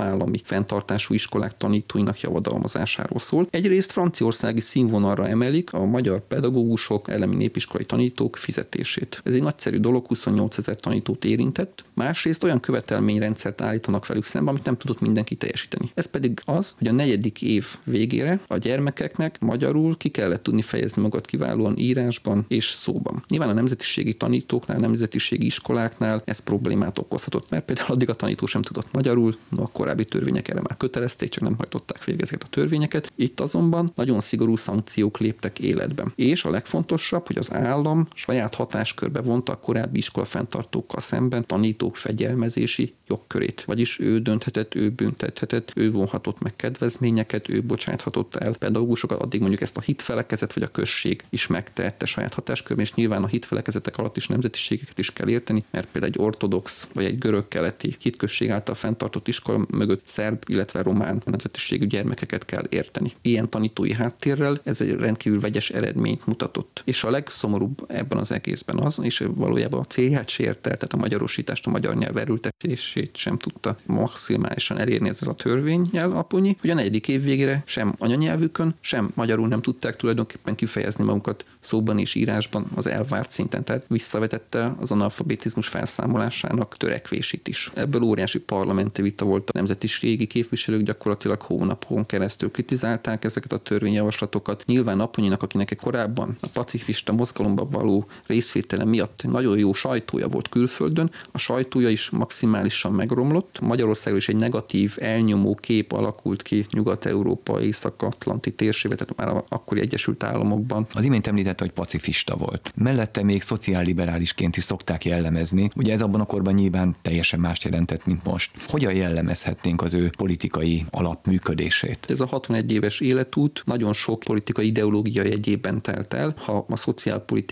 állami 0.00 0.40
fenntartású 0.44 1.14
iskolák 1.14 1.56
tanítóinak 1.56 2.20
javadalmazásáról 2.20 3.18
szól. 3.18 3.46
Egyrészt 3.50 3.92
franciaországi 3.92 4.60
színvonalra 4.60 5.26
emelik 5.26 5.72
a 5.72 5.84
magyar 5.84 6.20
pedagógusok, 6.26 7.08
elemi 7.08 7.36
népiskolai 7.36 7.86
tanítók 7.92 8.36
fizetését. 8.36 9.20
Ez 9.24 9.34
egy 9.34 9.42
nagyszerű 9.42 9.78
dolog, 9.78 10.06
28 10.06 10.58
ezer 10.58 10.76
tanítót 10.76 11.24
érintett. 11.24 11.84
Másrészt 11.94 12.44
olyan 12.44 12.60
követelményrendszert 12.60 13.60
állítanak 13.60 14.06
velük 14.06 14.24
szembe, 14.24 14.50
amit 14.50 14.64
nem 14.64 14.76
tudott 14.76 15.00
mindenki 15.00 15.34
teljesíteni. 15.34 15.90
Ez 15.94 16.06
pedig 16.06 16.40
az, 16.44 16.74
hogy 16.78 16.88
a 16.88 16.92
negyedik 16.92 17.42
év 17.42 17.66
végére 17.84 18.40
a 18.46 18.56
gyermekeknek 18.56 19.40
magyarul 19.40 19.96
ki 19.96 20.08
kellett 20.08 20.42
tudni 20.42 20.62
fejezni 20.62 21.02
magad 21.02 21.26
kiválóan 21.26 21.78
írásban 21.78 22.44
és 22.48 22.64
szóban. 22.64 23.24
Nyilván 23.28 23.48
a 23.48 23.52
nemzetiségi 23.52 24.14
tanítóknál, 24.14 24.78
nemzetiségi 24.78 25.46
iskoláknál 25.46 26.22
ez 26.24 26.38
problémát 26.38 26.98
okozhatott, 26.98 27.50
mert 27.50 27.64
például 27.64 27.90
addig 27.90 28.08
a 28.08 28.14
tanító 28.14 28.46
sem 28.46 28.62
tudott 28.62 28.92
magyarul, 28.92 29.36
no, 29.48 29.62
a 29.62 29.66
korábbi 29.72 30.04
törvények 30.04 30.48
erre 30.48 30.60
már 30.60 30.76
kötelezték, 30.76 31.28
csak 31.28 31.42
nem 31.42 31.56
hajtották 31.56 32.04
végre 32.04 32.22
ezeket 32.22 32.42
a 32.42 32.50
törvényeket. 32.50 33.12
Itt 33.16 33.40
azonban 33.40 33.92
nagyon 33.94 34.20
szigorú 34.20 34.56
szankciók 34.56 35.18
léptek 35.18 35.58
életbe. 35.58 36.04
És 36.14 36.44
a 36.44 36.50
legfontosabb, 36.50 37.26
hogy 37.26 37.38
az 37.38 37.52
állam 37.82 38.08
saját 38.14 38.54
hatáskörbe 38.54 39.20
vonta 39.20 39.52
a 39.52 39.56
korábbi 39.56 39.98
iskola 39.98 40.26
fenntartókkal 40.26 41.00
szemben 41.00 41.46
tanítók 41.46 41.96
fegyelmezési 41.96 42.94
jogkörét. 43.06 43.64
Vagyis 43.64 44.00
ő 44.00 44.18
dönthetett, 44.18 44.74
ő 44.74 44.90
büntethetett, 44.90 45.72
ő 45.74 45.90
vonhatott 45.90 46.40
meg 46.40 46.56
kedvezményeket, 46.56 47.48
ő 47.48 47.62
bocsáthatott 47.62 48.34
el 48.34 48.54
pedagógusokat, 48.56 49.22
addig 49.22 49.40
mondjuk 49.40 49.60
ezt 49.60 49.76
a 49.76 49.80
hitfelekezet 49.80 50.52
vagy 50.52 50.62
a 50.62 50.68
község 50.68 51.22
is 51.30 51.46
megtehette 51.46 52.06
saját 52.06 52.34
hatáskörben, 52.34 52.84
és 52.84 52.94
nyilván 52.94 53.22
a 53.22 53.26
hitfelekezetek 53.26 53.98
alatt 53.98 54.16
is 54.16 54.26
nemzetiségeket 54.28 54.98
is 54.98 55.12
kell 55.12 55.28
érteni, 55.28 55.64
mert 55.70 55.88
például 55.92 56.12
egy 56.12 56.20
ortodox 56.20 56.88
vagy 56.92 57.04
egy 57.04 57.18
görög-keleti 57.18 57.96
hitközség 58.00 58.50
által 58.50 58.74
fenntartott 58.74 59.28
iskola 59.28 59.66
mögött 59.70 60.06
szerb, 60.06 60.42
illetve 60.46 60.82
román 60.82 61.22
nemzetiségű 61.24 61.86
gyermekeket 61.86 62.44
kell 62.44 62.64
érteni. 62.68 63.12
Ilyen 63.22 63.48
tanítói 63.48 63.92
háttérrel 63.92 64.60
ez 64.64 64.80
egy 64.80 64.92
rendkívül 64.92 65.40
vegyes 65.40 65.70
eredményt 65.70 66.26
mutatott. 66.26 66.82
És 66.84 67.04
a 67.04 67.10
legszomorúbb 67.10 67.71
ebben 67.86 68.18
az 68.18 68.32
egészben 68.32 68.78
az, 68.78 68.98
és 69.02 69.24
valójában 69.34 69.80
a 69.80 69.84
célját 69.84 70.28
sérte, 70.28 70.60
tehát 70.60 70.92
a 70.92 70.96
magyarosítást, 70.96 71.66
a 71.66 71.70
magyar 71.70 71.94
nyelv 71.94 72.16
erőltetését 72.16 73.16
sem 73.16 73.38
tudta 73.38 73.76
maximálisan 73.86 74.78
elérni 74.78 75.08
ezzel 75.08 75.28
a 75.28 75.34
törvényjel 75.34 76.12
aponyi, 76.12 76.56
hogy 76.60 76.70
a 76.70 76.74
negyedik 76.74 77.08
év 77.08 77.22
végére 77.22 77.62
sem 77.66 77.94
anyanyelvükön, 77.98 78.74
sem 78.80 79.10
magyarul 79.14 79.48
nem 79.48 79.62
tudták 79.62 79.96
tulajdonképpen 79.96 80.54
kifejezni 80.54 81.04
magukat 81.04 81.44
szóban 81.58 81.98
és 81.98 82.14
írásban 82.14 82.66
az 82.74 82.86
elvárt 82.86 83.30
szinten, 83.30 83.64
tehát 83.64 83.84
visszavetette 83.88 84.74
az 84.80 84.90
analfabetizmus 84.90 85.68
felszámolásának 85.68 86.76
törekvését 86.76 87.48
is. 87.48 87.70
Ebből 87.74 88.02
óriási 88.02 88.38
parlamenti 88.38 89.02
vita 89.02 89.24
volt 89.24 89.50
a 89.50 89.52
nemzetiségi 89.54 90.26
képviselők 90.26 90.82
gyakorlatilag 90.82 91.40
hónapon 91.40 92.06
keresztül 92.06 92.50
kritizálták 92.50 93.24
ezeket 93.24 93.52
a 93.52 93.58
törvényjavaslatokat. 93.58 94.64
Nyilván 94.66 95.00
Aponyinak, 95.00 95.42
akinek 95.42 95.78
korábban 95.80 96.36
a 96.40 96.48
pacifista 96.52 97.12
mozgalomban 97.12 97.61
való 97.70 98.06
részvétele 98.26 98.84
miatt 98.84 99.22
nagyon 99.22 99.58
jó 99.58 99.72
sajtója 99.72 100.28
volt 100.28 100.48
külföldön, 100.48 101.10
a 101.32 101.38
sajtója 101.38 101.88
is 101.88 102.10
maximálisan 102.10 102.92
megromlott. 102.92 103.60
Magyarországon 103.60 104.18
is 104.18 104.28
egy 104.28 104.36
negatív, 104.36 104.96
elnyomó 105.00 105.54
kép 105.54 105.92
alakult 105.92 106.42
ki 106.42 106.66
Nyugat-Európa, 106.70 107.60
Észak-Atlanti 107.60 108.52
térségben, 108.52 108.98
tehát 108.98 109.34
már 109.34 109.44
akkori 109.48 109.80
Egyesült 109.80 110.22
Államokban. 110.22 110.86
Az 110.94 111.04
imént 111.04 111.26
említette, 111.26 111.64
hogy 111.64 111.72
pacifista 111.72 112.36
volt. 112.36 112.72
Mellette 112.76 113.22
még 113.22 113.42
szociálliberálisként 113.42 114.56
is 114.56 114.64
szokták 114.64 115.04
jellemezni. 115.04 115.70
Ugye 115.76 115.92
ez 115.92 116.02
abban 116.02 116.20
a 116.20 116.24
korban 116.24 116.54
nyilván 116.54 116.96
teljesen 117.02 117.40
más 117.40 117.64
jelentett, 117.64 118.06
mint 118.06 118.24
most. 118.24 118.50
Hogyan 118.68 118.94
jellemezhetnénk 118.94 119.82
az 119.82 119.94
ő 119.94 120.10
politikai 120.16 120.84
alapműködését? 120.90 122.06
Ez 122.08 122.20
a 122.20 122.26
61 122.26 122.72
éves 122.72 123.00
életút 123.00 123.62
nagyon 123.64 123.92
sok 123.92 124.18
politikai 124.18 124.66
ideológia 124.66 125.22
jegyében 125.22 125.82
telt 125.82 126.14
el. 126.14 126.34
Ha 126.36 126.64
a 126.68 126.76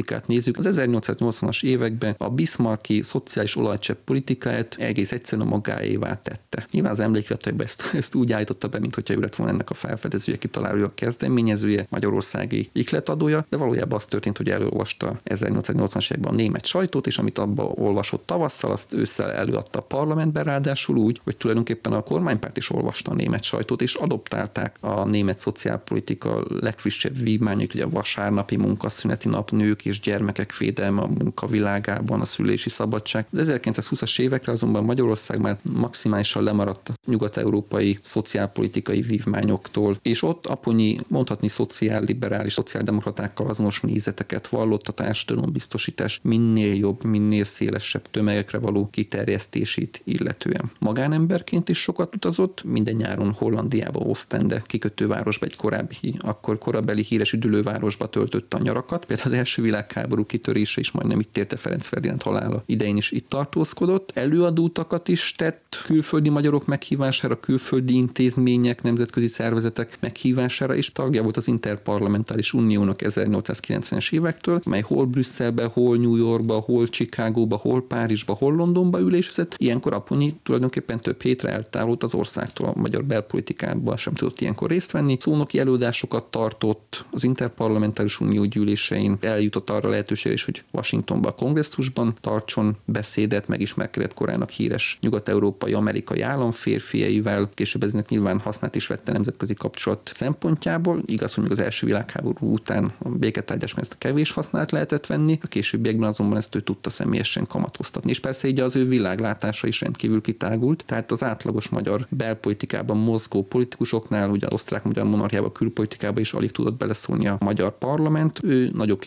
szociálpolitikát 0.00 0.26
nézzük, 0.26 0.56
az 0.56 0.66
1880-as 0.70 1.64
években 1.64 2.14
a 2.18 2.28
Bismarcki 2.28 3.02
szociális 3.02 3.56
olajcsepp 3.56 3.98
politikáját 4.04 4.76
egész 4.78 5.12
egyszerűen 5.12 5.46
a 5.46 5.50
magáévá 5.50 6.14
tette. 6.14 6.66
Nyilván 6.70 6.92
az 6.92 7.00
emlékleteiben 7.00 7.66
ezt, 7.66 7.90
ezt 7.94 8.14
úgy 8.14 8.32
állította 8.32 8.68
be, 8.68 8.78
mintha 8.78 9.14
ő 9.14 9.20
lett 9.20 9.34
volna 9.34 9.52
ennek 9.52 9.70
a 9.70 9.74
felfedezője, 9.74 10.38
kitalálója, 10.38 10.86
a 10.86 10.94
kezdeményezője, 10.94 11.86
magyarországi 11.90 12.68
ikletadója, 12.72 13.46
de 13.48 13.56
valójában 13.56 13.98
az 13.98 14.06
történt, 14.06 14.36
hogy 14.36 14.50
elolvasta 14.50 15.20
1880-as 15.24 16.10
években 16.10 16.32
a 16.32 16.36
német 16.36 16.66
sajtót, 16.66 17.06
és 17.06 17.18
amit 17.18 17.38
abban 17.38 17.72
olvasott 17.74 18.26
tavasszal, 18.26 18.70
azt 18.70 18.92
ősszel 18.92 19.32
előadta 19.32 19.78
a 19.78 19.82
parlamentben, 19.82 20.44
ráadásul 20.44 20.96
úgy, 20.96 21.20
hogy 21.24 21.36
tulajdonképpen 21.36 21.92
a 21.92 22.02
kormánypárt 22.02 22.56
is 22.56 22.70
olvasta 22.70 23.10
a 23.10 23.14
német 23.14 23.42
sajtót, 23.42 23.82
és 23.82 23.94
adoptálták 23.94 24.76
a 24.80 25.04
német 25.04 25.38
szociálpolitika 25.38 26.44
legfrissebb 26.48 27.18
vívmányait, 27.18 27.74
ugye 27.74 27.84
a 27.84 27.88
vasárnapi 27.88 28.56
munkaszüneti 28.56 29.28
nap, 29.28 29.50
nők 29.50 29.84
és 29.90 30.00
gyermekek 30.00 30.56
védelme 30.56 31.00
a 31.00 31.06
munkavilágában, 31.06 32.20
a 32.20 32.24
szülési 32.24 32.68
szabadság. 32.68 33.26
Az 33.32 33.52
1920-as 33.52 34.20
évekre 34.20 34.52
azonban 34.52 34.84
Magyarország 34.84 35.40
már 35.40 35.58
maximálisan 35.62 36.42
lemaradt 36.42 36.88
a 36.88 36.92
nyugat-európai 37.06 37.98
szociálpolitikai 38.02 39.00
vívmányoktól, 39.00 39.98
és 40.02 40.22
ott 40.22 40.46
Aponyi 40.46 40.98
mondhatni 41.08 41.48
szociálliberális, 41.48 42.52
szociáldemokratákkal 42.52 43.46
azonos 43.46 43.80
nézeteket 43.80 44.48
vallott 44.48 44.88
a 44.88 44.92
társadalombiztosítás 44.92 46.20
minél 46.22 46.74
jobb, 46.74 47.04
minél 47.04 47.44
szélesebb 47.44 48.10
tömegekre 48.10 48.58
való 48.58 48.88
kiterjesztését 48.90 50.00
illetően. 50.04 50.70
Magánemberként 50.78 51.68
is 51.68 51.78
sokat 51.78 52.14
utazott, 52.14 52.64
minden 52.64 52.94
nyáron 52.94 53.32
Hollandiába, 53.32 53.98
Ostende, 53.98 54.62
kikötővárosba, 54.66 55.46
egy 55.46 55.56
korábbi, 55.56 56.14
akkor 56.18 56.58
korabeli 56.58 57.02
híres 57.02 57.32
üdülővárosba 57.32 58.08
töltötte 58.08 58.56
a 58.56 58.60
nyarakat. 58.60 59.04
Például 59.04 59.28
az 59.28 59.34
első 59.34 59.62
világháború 59.70 60.24
kitörése 60.24 60.80
is 60.80 60.90
majdnem 60.90 61.20
itt 61.20 61.36
érte 61.36 61.56
Ferenc 61.56 61.86
Ferdinand 61.86 62.22
halála 62.22 62.62
idején 62.66 62.96
is 62.96 63.10
itt 63.10 63.28
tartózkodott. 63.28 64.10
Előadótakat 64.14 65.08
is 65.08 65.34
tett 65.36 65.82
külföldi 65.84 66.28
magyarok 66.28 66.66
meghívására, 66.66 67.40
külföldi 67.40 67.94
intézmények, 67.94 68.82
nemzetközi 68.82 69.26
szervezetek 69.26 69.96
meghívására, 70.00 70.74
és 70.74 70.92
tagja 70.92 71.22
volt 71.22 71.36
az 71.36 71.48
Interparlamentáris 71.48 72.52
Uniónak 72.52 73.00
1890-es 73.04 74.12
évektől, 74.12 74.60
mely 74.64 74.80
hol 74.80 75.04
Brüsszelbe, 75.04 75.64
hol 75.64 75.96
New 75.96 76.16
Yorkba, 76.16 76.54
hol 76.58 76.86
Chicagóba, 76.86 77.56
hol 77.56 77.86
Párizsba, 77.86 78.34
hol 78.34 78.54
Londonba 78.54 79.00
ülésezett. 79.00 79.54
Ilyenkor 79.56 79.92
Aponyi 79.92 80.34
tulajdonképpen 80.42 81.00
több 81.00 81.22
hétre 81.22 81.50
eltávult 81.50 82.02
az 82.02 82.14
országtól, 82.14 82.68
a 82.68 82.80
magyar 82.80 83.04
belpolitikában 83.04 83.96
sem 83.96 84.14
tudott 84.14 84.40
ilyenkor 84.40 84.70
részt 84.70 84.90
venni. 84.90 85.16
Szónoki 85.20 85.58
előadásokat 85.58 86.24
tartott 86.24 87.04
az 87.10 87.24
Interparlamentáris 87.24 88.20
Unió 88.20 88.44
gyűlésein 88.44 89.16
eljutott 89.20 89.59
arra 89.68 89.88
lehetőség 89.88 90.32
is, 90.32 90.44
hogy 90.44 90.64
Washingtonban 90.70 91.30
a 91.30 91.34
kongresszusban 91.34 92.14
tartson 92.20 92.76
beszédet, 92.84 93.48
megismerkedett 93.48 94.14
korának 94.14 94.50
híres 94.50 94.98
nyugat-európai 95.00 95.72
amerikai 95.72 96.20
államférfiaival, 96.20 97.50
később 97.54 97.82
eznek 97.82 98.08
nyilván 98.08 98.38
hasznát 98.38 98.74
is 98.74 98.86
vette 98.86 99.12
nemzetközi 99.12 99.54
kapcsolat 99.54 100.10
szempontjából. 100.12 101.02
Igaz, 101.06 101.34
hogy 101.34 101.42
még 101.42 101.52
az 101.52 101.60
első 101.60 101.86
világháború 101.86 102.52
után 102.52 102.92
a 102.98 103.08
béketárgyásban 103.08 103.82
ezt 103.82 103.92
a 103.92 103.98
kevés 103.98 104.30
hasznát 104.30 104.70
lehetett 104.70 105.06
venni, 105.06 105.38
a 105.42 105.46
későbbiekben 105.46 106.08
azonban 106.08 106.36
ezt 106.36 106.54
ő 106.54 106.60
tudta 106.60 106.90
személyesen 106.90 107.46
kamatoztatni. 107.46 108.10
És 108.10 108.20
persze 108.20 108.48
így 108.48 108.60
az 108.60 108.76
ő 108.76 108.88
világlátása 108.88 109.66
is 109.66 109.80
rendkívül 109.80 110.20
kitágult, 110.20 110.84
tehát 110.86 111.10
az 111.10 111.24
átlagos 111.24 111.68
magyar 111.68 112.06
belpolitikában 112.08 112.96
mozgó 112.96 113.42
politikusoknál, 113.42 114.30
ugye 114.30 114.46
az 114.46 114.52
osztrák-magyar 114.52 115.04
monarchiában, 115.04 115.52
külpolitikában 115.52 116.20
is 116.20 116.32
alig 116.32 116.50
tudott 116.50 116.76
beleszólni 116.76 117.28
a 117.28 117.36
magyar 117.40 117.78
parlament, 117.78 118.40
ő 118.42 118.70
nagyobb 118.74 118.98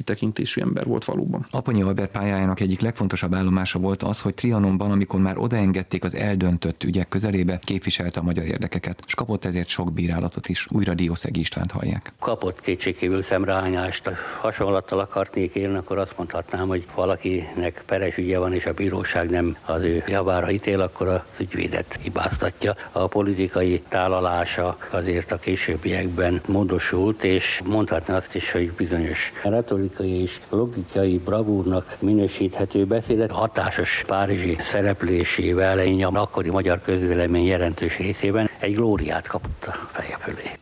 kitekintésű 0.43 0.61
ember 0.61 0.85
volt 0.85 1.05
valóban. 1.05 1.45
Aponyi 1.51 1.81
Albert 1.81 2.11
pályájának 2.11 2.59
egyik 2.59 2.81
legfontosabb 2.81 3.33
állomása 3.33 3.79
volt 3.79 4.03
az, 4.03 4.21
hogy 4.21 4.33
Trianonban, 4.33 4.91
amikor 4.91 5.19
már 5.19 5.37
odaengedték 5.37 6.03
az 6.03 6.15
eldöntött 6.15 6.83
ügyek 6.83 7.07
közelébe, 7.07 7.59
képviselte 7.63 8.19
a 8.19 8.23
magyar 8.23 8.45
érdekeket, 8.45 9.03
és 9.07 9.15
kapott 9.15 9.45
ezért 9.45 9.67
sok 9.67 9.93
bírálatot 9.93 10.47
is. 10.47 10.67
Újra 10.69 10.93
Diószegi 10.93 11.39
Istvánt 11.39 11.71
hallják. 11.71 12.13
Kapott 12.19 12.61
kétségkívül 12.61 13.23
szemrehányást. 13.23 14.09
Hasonlattal 14.41 14.99
akarnék 14.99 15.55
élni, 15.55 15.77
akkor 15.77 15.97
azt 15.97 16.13
mondhatnám, 16.17 16.67
hogy 16.67 16.85
valakinek 16.95 17.83
peres 17.85 18.17
ügye 18.17 18.37
van, 18.37 18.53
és 18.53 18.65
a 18.65 18.73
bíróság 18.73 19.29
nem 19.29 19.57
az 19.65 19.81
ő 19.81 20.03
javára 20.07 20.51
ítél, 20.51 20.81
akkor 20.81 21.07
az 21.07 21.21
ügyvédet 21.39 21.99
hibáztatja. 22.01 22.75
A 22.91 23.07
politikai 23.07 23.81
tálalása 23.89 24.77
azért 24.91 25.31
a 25.31 25.37
későbbiekben 25.37 26.41
módosult, 26.45 27.23
és 27.23 27.61
mondhatná 27.65 28.15
azt 28.15 28.35
is, 28.35 28.51
hogy 28.51 28.71
bizonyos 28.71 29.31
retorikai 29.43 30.21
és 30.21 30.32
logikai 30.49 31.17
bravúrnak 31.17 31.95
minősíthető 31.99 32.85
beszédet 32.85 33.31
hatásos 33.31 34.03
párizsi 34.07 34.57
szereplésével 34.71 35.79
a 35.79 36.15
akkori 36.15 36.49
magyar 36.49 36.81
közvélemény 36.81 37.45
jelentős 37.45 37.97
részében 37.97 38.49
egy 38.59 38.75
glóriát 38.75 39.27
kapott 39.27 39.65
a 39.65 39.71
feje 39.71 40.17
fölé. 40.17 40.52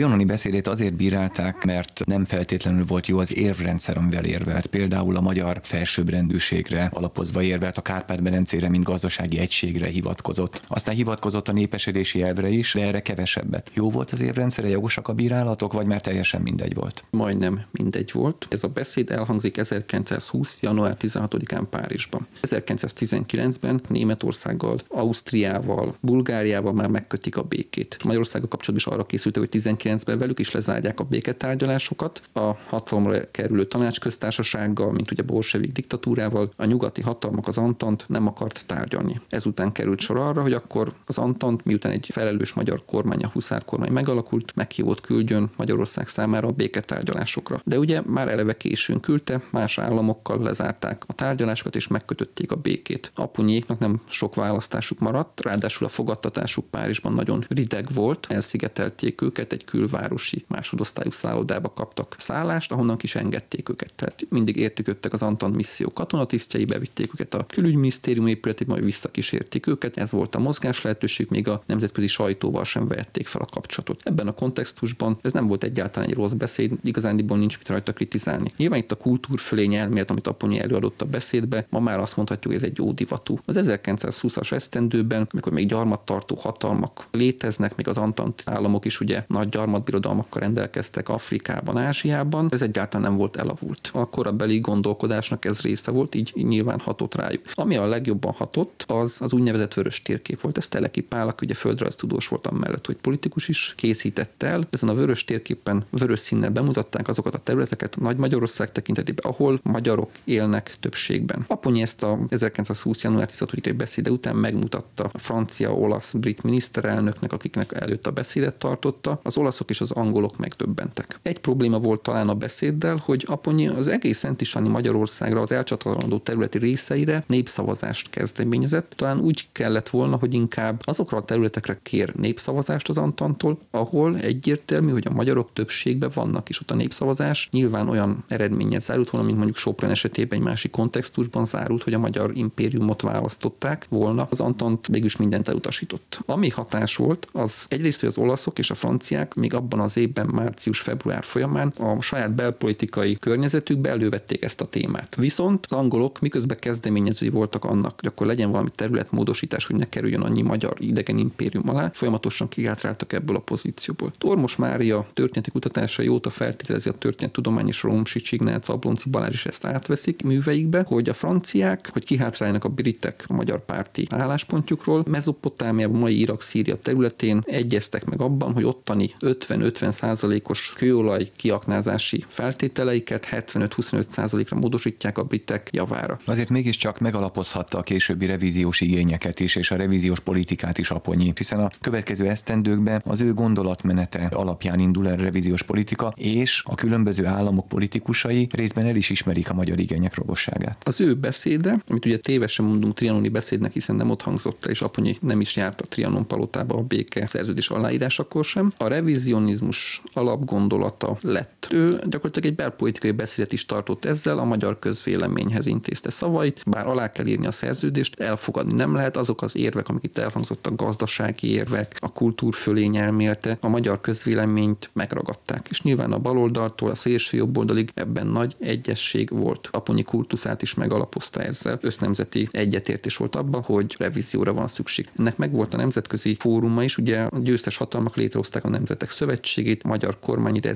Trianoni 0.00 0.24
beszédét 0.24 0.66
azért 0.66 0.94
bírálták, 0.94 1.64
mert 1.64 2.02
nem 2.04 2.24
feltétlenül 2.24 2.84
volt 2.84 3.06
jó 3.06 3.18
az 3.18 3.36
érvrendszer, 3.36 3.96
amivel 3.96 4.24
érvelt. 4.24 4.66
Például 4.66 5.16
a 5.16 5.20
magyar 5.20 5.60
felsőbbrendűségre 5.62 6.90
alapozva 6.92 7.42
érvelt, 7.42 7.76
a 7.76 7.82
Kárpát-medencére, 7.82 8.68
mint 8.68 8.84
gazdasági 8.84 9.38
egységre 9.38 9.86
hivatkozott. 9.86 10.62
Aztán 10.66 10.94
hivatkozott 10.94 11.48
a 11.48 11.52
népesedési 11.52 12.22
elvre 12.22 12.48
is, 12.48 12.74
de 12.74 12.82
erre 12.82 13.02
kevesebbet. 13.02 13.70
Jó 13.74 13.90
volt 13.90 14.10
az 14.10 14.20
érvrendszere, 14.20 14.68
jogosak 14.68 15.08
a 15.08 15.12
bírálatok, 15.12 15.72
vagy 15.72 15.86
már 15.86 16.00
teljesen 16.00 16.40
mindegy 16.40 16.74
volt? 16.74 17.04
Majdnem 17.10 17.60
mindegy 17.70 18.10
volt. 18.12 18.46
Ez 18.50 18.64
a 18.64 18.68
beszéd 18.68 19.10
elhangzik 19.10 19.56
1920. 19.56 20.60
január 20.62 20.96
16-án 21.00 21.62
Párizsban. 21.70 22.26
1919-ben 22.42 23.80
Németországgal, 23.88 24.78
Ausztriával, 24.88 25.96
Bulgáriával 26.00 26.72
már 26.72 26.88
megkötik 26.88 27.36
a 27.36 27.42
békét. 27.42 27.96
Magyarországgal 28.04 28.48
kapcsolatban 28.48 28.92
is 28.92 28.98
arra 28.98 29.06
készültek, 29.06 29.42
hogy 29.42 29.60
1999-ben 29.90 30.18
velük 30.18 30.38
is 30.38 30.50
lezárják 30.50 31.00
a 31.00 31.04
béketárgyalásokat. 31.04 32.22
A 32.32 32.52
hatalomra 32.68 33.30
kerülő 33.30 33.64
tanácsköztársasággal, 33.64 34.92
mint 34.92 35.10
ugye 35.10 35.22
bolsevik 35.22 35.72
diktatúrával, 35.72 36.50
a 36.56 36.64
nyugati 36.64 37.00
hatalmak 37.00 37.46
az 37.46 37.58
Antant 37.58 38.04
nem 38.08 38.26
akart 38.26 38.66
tárgyalni. 38.66 39.20
Ezután 39.28 39.72
került 39.72 40.00
sor 40.00 40.16
arra, 40.16 40.42
hogy 40.42 40.52
akkor 40.52 40.92
az 41.06 41.18
Antant, 41.18 41.64
miután 41.64 41.92
egy 41.92 42.08
felelős 42.12 42.52
magyar 42.52 42.84
kormány, 42.84 43.22
a 43.22 43.30
Huszár 43.32 43.64
kormány 43.64 43.92
megalakult, 43.92 44.54
meghívott 44.54 45.00
küldjön 45.00 45.50
Magyarország 45.56 46.08
számára 46.08 46.48
a 46.48 46.52
béketárgyalásokra. 46.52 47.60
De 47.64 47.78
ugye 47.78 48.02
már 48.06 48.28
eleve 48.28 48.56
későn 48.56 49.00
küldte, 49.00 49.42
más 49.50 49.78
államokkal 49.78 50.42
lezárták 50.42 51.02
a 51.06 51.12
tárgyalásokat 51.12 51.76
és 51.76 51.88
megkötötték 51.88 52.52
a 52.52 52.56
békét. 52.56 53.12
Apunyéknak 53.14 53.78
nem 53.78 54.00
sok 54.08 54.34
választásuk 54.34 54.98
maradt, 54.98 55.40
ráadásul 55.40 55.86
a 55.86 55.90
fogadtatásuk 55.90 56.70
Párizsban 56.70 57.12
nagyon 57.12 57.44
rideg 57.48 57.86
volt, 57.94 58.26
elszigetelték 58.28 59.22
őket, 59.22 59.52
egy 59.52 59.64
külvárosi 59.70 60.44
másodosztályú 60.48 61.10
szállodába 61.10 61.72
kaptak 61.72 62.14
szállást, 62.18 62.72
ahonnan 62.72 62.96
is 63.00 63.14
engedték 63.14 63.68
őket. 63.68 63.94
Tehát 63.94 64.26
mindig 64.28 64.56
értük 64.56 64.96
az 65.10 65.22
Anton 65.22 65.50
misszió 65.50 65.92
katonatisztjei, 65.92 66.64
bevitték 66.64 67.10
őket 67.14 67.34
a 67.34 67.46
külügyminisztérium 67.46 68.26
épületébe, 68.26 68.70
majd 68.70 68.84
visszakísérték 68.84 69.66
őket. 69.66 69.96
Ez 69.96 70.12
volt 70.12 70.34
a 70.34 70.38
mozgás 70.38 70.82
lehetőség, 70.82 71.26
még 71.30 71.48
a 71.48 71.62
nemzetközi 71.66 72.06
sajtóval 72.06 72.64
sem 72.64 72.88
vehették 72.88 73.26
fel 73.26 73.40
a 73.40 73.44
kapcsolatot. 73.44 74.00
Ebben 74.04 74.28
a 74.28 74.32
kontextusban 74.32 75.18
ez 75.22 75.32
nem 75.32 75.46
volt 75.46 75.64
egyáltalán 75.64 76.08
egy 76.08 76.14
rossz 76.14 76.32
beszéd, 76.32 76.72
igazándiból 76.82 77.38
nincs 77.38 77.58
mit 77.58 77.68
rajta 77.68 77.92
kritizálni. 77.92 78.50
Nyilván 78.56 78.78
itt 78.78 78.92
a 78.92 78.96
kultúrfölény 78.96 79.74
elmélet, 79.74 80.10
amit 80.10 80.26
Aponyi 80.26 80.60
előadott 80.60 81.02
a 81.02 81.04
beszédbe, 81.04 81.66
ma 81.70 81.80
már 81.80 81.98
azt 81.98 82.16
mondhatjuk, 82.16 82.52
hogy 82.52 82.62
ez 82.62 82.68
egy 82.68 82.78
jó 82.78 82.92
divatú. 82.92 83.38
Az 83.44 83.58
1920-as 83.60 84.52
esztendőben, 84.52 85.28
amikor 85.30 85.52
még 85.52 85.68
gyarmattartó 85.68 86.36
hatalmak 86.36 87.06
léteznek, 87.10 87.76
még 87.76 87.88
az 87.88 87.96
Antant 87.96 88.42
államok 88.44 88.84
is 88.84 89.00
ugye 89.00 89.24
nagy 89.28 89.48
gyarmatbirodalmakkal 89.60 90.40
rendelkeztek 90.40 91.08
Afrikában, 91.08 91.76
Ázsiában, 91.76 92.48
ez 92.50 92.62
egyáltalán 92.62 93.08
nem 93.08 93.16
volt 93.16 93.36
elavult. 93.36 93.90
A 93.92 94.08
korabeli 94.08 94.58
gondolkodásnak 94.58 95.44
ez 95.44 95.60
része 95.60 95.90
volt, 95.90 96.14
így 96.14 96.32
nyilván 96.34 96.78
hatott 96.78 97.14
rájuk. 97.14 97.42
Ami 97.54 97.76
a 97.76 97.86
legjobban 97.86 98.32
hatott, 98.32 98.84
az 98.86 99.18
az 99.20 99.32
úgynevezett 99.32 99.74
vörös 99.74 100.02
térkép 100.02 100.40
volt. 100.40 100.56
Ez 100.56 100.68
Teleki 100.68 101.00
Pál, 101.00 101.28
aki 101.28 101.44
ugye 101.44 101.54
földrajztudós 101.54 102.28
volt 102.28 102.46
amellett, 102.46 102.86
hogy 102.86 102.96
politikus 102.96 103.48
is 103.48 103.74
készítette 103.76 104.46
el. 104.46 104.66
Ezen 104.70 104.88
a 104.88 104.94
vörös 104.94 105.24
térképen 105.24 105.84
vörös 105.90 106.20
színnel 106.20 106.50
bemutatták 106.50 107.08
azokat 107.08 107.34
a 107.34 107.38
területeket 107.38 107.96
Nagy 108.00 108.16
Magyarország 108.16 108.72
tekintetében, 108.72 109.32
ahol 109.32 109.60
magyarok 109.62 110.10
élnek 110.24 110.76
többségben. 110.80 111.44
Aponyi 111.48 111.82
ezt 111.82 112.02
a 112.02 112.18
1920. 112.28 113.02
január 113.02 113.28
10-ai 113.30 113.74
beszéde 113.76 114.10
után 114.10 114.36
megmutatta 114.36 115.10
a 115.12 115.18
francia, 115.18 115.74
olasz, 115.74 116.12
brit 116.12 116.42
miniszterelnöknek, 116.42 117.32
akiknek 117.32 117.72
előtt 117.72 118.06
a 118.06 118.10
beszédet 118.10 118.56
tartotta. 118.56 119.20
Az 119.22 119.36
olaszok 119.50 119.70
és 119.70 119.80
az 119.80 119.90
angolok 119.90 120.36
megdöbbentek. 120.36 121.18
Egy 121.22 121.38
probléma 121.38 121.78
volt 121.78 122.02
talán 122.02 122.28
a 122.28 122.34
beszéddel, 122.34 123.02
hogy 123.04 123.24
Aponyi 123.28 123.68
az 123.68 123.88
egész 123.88 124.18
Szent 124.18 124.40
Istváni 124.40 124.68
Magyarországra, 124.68 125.40
az 125.40 125.52
elcsatolandó 125.52 126.18
területi 126.18 126.58
részeire 126.58 127.24
népszavazást 127.26 128.10
kezdeményezett. 128.10 128.92
Talán 128.96 129.20
úgy 129.20 129.48
kellett 129.52 129.88
volna, 129.88 130.16
hogy 130.16 130.34
inkább 130.34 130.82
azokra 130.84 131.16
a 131.16 131.24
területekre 131.24 131.78
kér 131.82 132.14
népszavazást 132.14 132.88
az 132.88 132.98
Antantól, 132.98 133.58
ahol 133.70 134.18
egyértelmű, 134.18 134.90
hogy 134.90 135.06
a 135.06 135.12
magyarok 135.12 135.52
többségben 135.52 136.10
vannak, 136.14 136.48
és 136.48 136.60
ott 136.60 136.70
a 136.70 136.74
népszavazás 136.74 137.48
nyilván 137.52 137.88
olyan 137.88 138.24
eredménnyel 138.28 138.80
zárult 138.80 139.10
volna, 139.10 139.26
mint 139.26 139.38
mondjuk 139.38 139.58
Sopron 139.58 139.90
esetében 139.90 140.38
egy 140.38 140.44
másik 140.44 140.70
kontextusban 140.70 141.44
zárult, 141.44 141.82
hogy 141.82 141.94
a 141.94 141.98
magyar 141.98 142.30
impériumot 142.34 143.02
választották 143.02 143.86
volna. 143.88 144.26
Az 144.30 144.40
Antant 144.40 144.88
mégis 144.88 145.16
mindent 145.16 145.48
elutasított. 145.48 146.20
Ami 146.26 146.48
hatás 146.48 146.96
volt, 146.96 147.28
az 147.32 147.66
egyrészt, 147.68 148.00
hogy 148.00 148.08
az 148.08 148.18
olaszok 148.18 148.58
és 148.58 148.70
a 148.70 148.74
franciák 148.74 149.34
még 149.40 149.54
abban 149.54 149.80
az 149.80 149.96
évben, 149.96 150.26
március-február 150.32 151.24
folyamán 151.24 151.68
a 151.68 152.00
saját 152.00 152.34
belpolitikai 152.34 153.14
környezetükbe 153.14 153.90
elővették 153.90 154.42
ezt 154.42 154.60
a 154.60 154.66
témát. 154.66 155.14
Viszont 155.14 155.66
az 155.68 155.76
angolok 155.76 156.20
miközben 156.20 156.58
kezdeményezői 156.58 157.28
voltak 157.28 157.64
annak, 157.64 158.00
hogy 158.00 158.08
akkor 158.08 158.26
legyen 158.26 158.50
valami 158.50 158.70
területmódosítás, 158.74 159.66
hogy 159.66 159.76
ne 159.76 159.88
kerüljön 159.88 160.20
annyi 160.20 160.42
magyar 160.42 160.74
idegen 160.78 161.18
impérium 161.18 161.68
alá, 161.68 161.90
folyamatosan 161.92 162.48
kigátráltak 162.48 163.12
ebből 163.12 163.36
a 163.36 163.40
pozícióból. 163.40 164.12
Tormos 164.18 164.56
Mária 164.56 165.06
történeti 165.12 165.50
kutatásai 165.50 166.08
óta 166.08 166.30
feltételezi 166.30 166.88
a 166.88 167.28
tudomány 167.30 167.68
és 167.68 167.82
Rómsi 167.82 168.20
Csignác, 168.20 168.68
Ablonci 168.68 169.10
Balázs 169.10 169.32
is 169.32 169.46
ezt 169.46 169.64
átveszik 169.64 170.22
műveikbe, 170.22 170.84
hogy 170.86 171.08
a 171.08 171.14
franciák, 171.14 171.88
hogy 171.92 172.04
kihátráljanak 172.04 172.64
a 172.64 172.68
britek 172.68 173.24
a 173.26 173.32
magyar 173.32 173.64
párti 173.64 174.06
álláspontjukról, 174.10 175.04
Mezopotámiában, 175.08 175.98
mai 176.00 176.20
Irak-Szíria 176.20 176.76
területén 176.76 177.42
egyeztek 177.46 178.04
meg 178.04 178.20
abban, 178.20 178.52
hogy 178.52 178.64
ottani 178.64 179.10
50-50 179.38 179.90
százalékos 179.90 180.72
kőolaj 180.76 181.28
kiaknázási 181.36 182.24
feltételeiket 182.28 183.28
75-25 183.30 184.08
százalékra 184.08 184.56
módosítják 184.56 185.18
a 185.18 185.22
britek 185.24 185.68
javára. 185.72 186.18
Azért 186.24 186.48
mégiscsak 186.48 186.98
megalapozhatta 186.98 187.78
a 187.78 187.82
későbbi 187.82 188.26
revíziós 188.26 188.80
igényeket 188.80 189.40
is, 189.40 189.56
és 189.56 189.70
a 189.70 189.76
revíziós 189.76 190.20
politikát 190.20 190.78
is 190.78 190.90
Aponyi, 190.90 191.32
hiszen 191.36 191.60
a 191.60 191.70
következő 191.80 192.28
esztendőkben 192.28 193.02
az 193.04 193.20
ő 193.20 193.34
gondolatmenete 193.34 194.30
alapján 194.32 194.78
indul 194.78 195.08
el 195.08 195.18
a 195.18 195.22
revíziós 195.22 195.62
politika, 195.62 196.12
és 196.16 196.62
a 196.64 196.74
különböző 196.74 197.26
államok 197.26 197.68
politikusai 197.68 198.48
részben 198.52 198.86
el 198.86 198.96
is 198.96 199.10
ismerik 199.10 199.50
a 199.50 199.54
magyar 199.54 199.78
igények 199.78 200.14
robosságát. 200.14 200.82
Az 200.86 201.00
ő 201.00 201.14
beszéde, 201.14 201.82
amit 201.88 202.06
ugye 202.06 202.18
tévesen 202.18 202.64
mondunk 202.64 202.94
trianoni 202.94 203.28
beszédnek, 203.28 203.72
hiszen 203.72 203.96
nem 203.96 204.10
ott 204.10 204.22
hangzott 204.22 204.64
el, 204.64 204.70
és 204.70 204.80
Aponyi 204.80 205.16
nem 205.20 205.40
is 205.40 205.56
járt 205.56 205.80
a 205.80 205.86
Trianon 205.86 206.26
palotába 206.26 206.76
a 206.76 206.82
béke 206.82 207.26
szerződés 207.26 207.68
aláírásakor 207.68 208.44
sem. 208.44 208.72
A 208.76 208.86
revíziós 208.86 209.18
revizionizmus 209.20 210.00
alapgondolata 210.14 211.16
lett. 211.20 211.59
Ő 211.72 211.88
gyakorlatilag 211.90 212.48
egy 212.48 212.54
belpolitikai 212.54 213.10
beszédet 213.10 213.52
is 213.52 213.66
tartott 213.66 214.04
ezzel, 214.04 214.38
a 214.38 214.44
magyar 214.44 214.78
közvéleményhez 214.78 215.66
intézte 215.66 216.10
szavait, 216.10 216.62
bár 216.66 216.86
alá 216.86 217.10
kell 217.10 217.26
írni 217.26 217.46
a 217.46 217.50
szerződést, 217.50 218.20
elfogadni 218.20 218.74
nem 218.74 218.94
lehet, 218.94 219.16
azok 219.16 219.42
az 219.42 219.56
érvek, 219.56 219.88
amik 219.88 220.04
itt 220.04 220.18
elhangzottak, 220.18 220.76
gazdasági 220.76 221.50
érvek, 221.50 221.96
a 222.00 222.12
kultúrfölény 222.12 222.96
elmélte, 222.96 223.58
a 223.60 223.68
magyar 223.68 224.00
közvéleményt 224.00 224.90
megragadták. 224.92 225.66
És 225.70 225.82
nyilván 225.82 226.12
a 226.12 226.18
baloldaltól 226.18 226.90
a 226.90 226.94
szélső 226.94 227.36
jobboldalig 227.36 227.90
ebben 227.94 228.26
nagy 228.26 228.56
egyesség 228.58 229.30
volt. 229.30 229.68
Aponyi 229.72 230.02
kultuszát 230.02 230.62
is 230.62 230.74
megalapozta 230.74 231.42
ezzel. 231.42 231.78
Össznemzeti 231.82 232.48
egyetértés 232.50 233.16
volt 233.16 233.36
abban, 233.36 233.62
hogy 233.62 233.94
revízióra 233.98 234.52
van 234.52 234.66
szükség. 234.66 235.08
Ennek 235.18 235.36
meg 235.36 235.52
volt 235.52 235.74
a 235.74 235.76
nemzetközi 235.76 236.36
fóruma 236.38 236.84
is, 236.84 236.98
ugye 236.98 237.20
a 237.20 237.38
győztes 237.38 237.76
hatalmak 237.76 238.16
létrehozták 238.16 238.64
a 238.64 238.68
Nemzetek 238.68 239.10
Szövetségét, 239.10 239.82
a 239.82 239.88
magyar 239.88 240.18
kormány 240.20 240.54
ide 240.54 240.68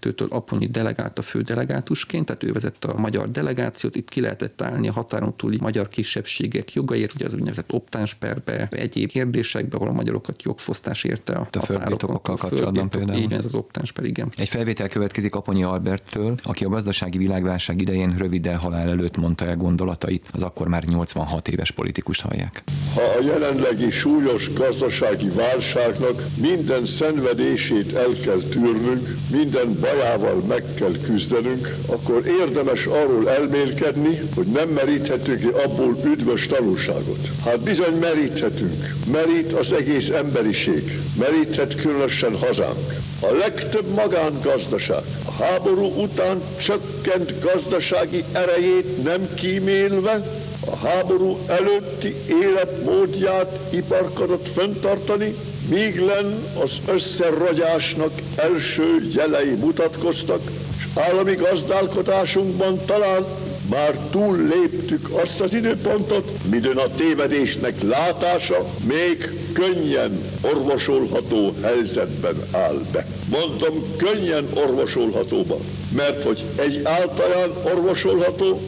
1922-től 0.00 0.28
Aponyi 0.28 0.66
delegálta 0.66 1.22
fődelegátusként, 1.22 2.26
tehát 2.26 2.42
ő 2.42 2.52
vezette 2.52 2.88
a 2.88 2.98
magyar 2.98 3.30
delegációt, 3.30 3.96
itt 3.96 4.08
ki 4.08 4.20
lehetett 4.20 4.62
állni 4.62 4.88
a 4.88 4.92
határon 4.92 5.36
túli 5.36 5.58
magyar 5.60 5.88
kisebbségek 5.88 6.72
jogaiért, 6.72 7.14
ugye 7.14 7.24
az 7.24 7.34
úgynevezett 7.34 7.72
optánsperbe, 7.72 8.68
egyéb 8.70 9.08
kérdésekbe, 9.08 9.76
ahol 9.76 9.88
a 9.88 9.92
magyarokat 9.92 10.42
jogfosztás 10.42 11.04
érte 11.04 11.32
a, 11.32 11.48
a 11.52 11.60
földbirtokokkal 11.60 12.36
kapcsolatban 12.36 12.90
például. 12.90 13.18
Igen, 13.18 13.38
ez 13.38 13.44
az 13.44 13.54
optánsper, 13.54 14.04
igen. 14.04 14.32
Egy 14.36 14.48
felvétel 14.48 14.88
következik 14.88 15.34
Aponyi 15.34 15.62
Alberttől, 15.62 16.34
aki 16.42 16.64
a 16.64 16.68
gazdasági 16.68 17.18
világválság 17.18 17.80
idején 17.80 18.14
röviddel 18.16 18.58
halál 18.58 18.88
előtt 18.88 19.16
mondta 19.16 19.46
el 19.46 19.56
gondolatait, 19.56 20.28
az 20.32 20.42
akkor 20.42 20.68
már 20.68 20.82
86 20.84 21.48
éves 21.48 21.70
politikust 21.70 22.20
hallják. 22.20 22.62
Ha 22.94 23.02
a 23.02 23.22
jelenlegi 23.22 23.90
súlyos 23.90 24.52
gazdasági 24.52 25.28
válságnak 25.28 26.24
minden 26.36 26.84
szenvedését 26.84 27.92
el 27.92 28.12
kell 28.24 28.40
tűrnünk, 28.40 29.16
minden 29.30 29.79
bajával 29.80 30.34
meg 30.48 30.62
kell 30.74 30.92
küzdenünk, 31.06 31.76
akkor 31.86 32.26
érdemes 32.26 32.86
arról 32.86 33.30
elmélkedni, 33.30 34.20
hogy 34.34 34.46
nem 34.46 34.68
meríthetünk 34.68 35.56
abból 35.56 35.96
üdvös 36.04 36.46
tanulságot. 36.46 37.28
Hát 37.44 37.60
bizony 37.60 37.94
meríthetünk. 37.94 38.94
Merít 39.12 39.52
az 39.52 39.72
egész 39.72 40.08
emberiség. 40.08 40.98
Meríthet 41.18 41.74
különösen 41.74 42.36
hazánk. 42.36 42.94
A 43.20 43.32
legtöbb 43.38 43.86
magángazdaság 43.94 45.02
a 45.24 45.42
háború 45.42 46.02
után 46.02 46.40
csökkent 46.62 47.34
gazdasági 47.40 48.24
erejét 48.32 49.02
nem 49.02 49.28
kímélve, 49.34 50.22
a 50.66 50.76
háború 50.76 51.38
előtti 51.46 52.14
életmódját 52.42 53.58
iparkodott 53.70 54.48
föntartani, 54.48 55.34
míg 55.70 56.00
len 56.00 56.42
az 56.64 56.80
összeragyásnak 56.86 58.12
első 58.36 59.08
jelei 59.14 59.54
mutatkoztak, 59.54 60.40
és 60.78 60.84
állami 60.94 61.34
gazdálkodásunkban 61.34 62.78
talán 62.86 63.24
már 63.70 63.98
túl 64.10 64.36
léptük 64.36 65.08
azt 65.10 65.40
az 65.40 65.54
időpontot, 65.54 66.30
midőn 66.50 66.76
a 66.76 66.94
tévedésnek 66.96 67.82
látása 67.82 68.64
még 68.86 69.30
könnyen 69.52 70.20
orvosolható 70.42 71.54
helyzetben 71.62 72.36
áll 72.50 72.82
be. 72.92 73.06
Mondom, 73.28 73.96
könnyen 73.96 74.46
orvosolhatóban, 74.54 75.60
mert 75.96 76.22
hogy 76.24 76.44
egy 76.56 76.80
általán 76.84 77.50
orvosolható, 77.64 78.60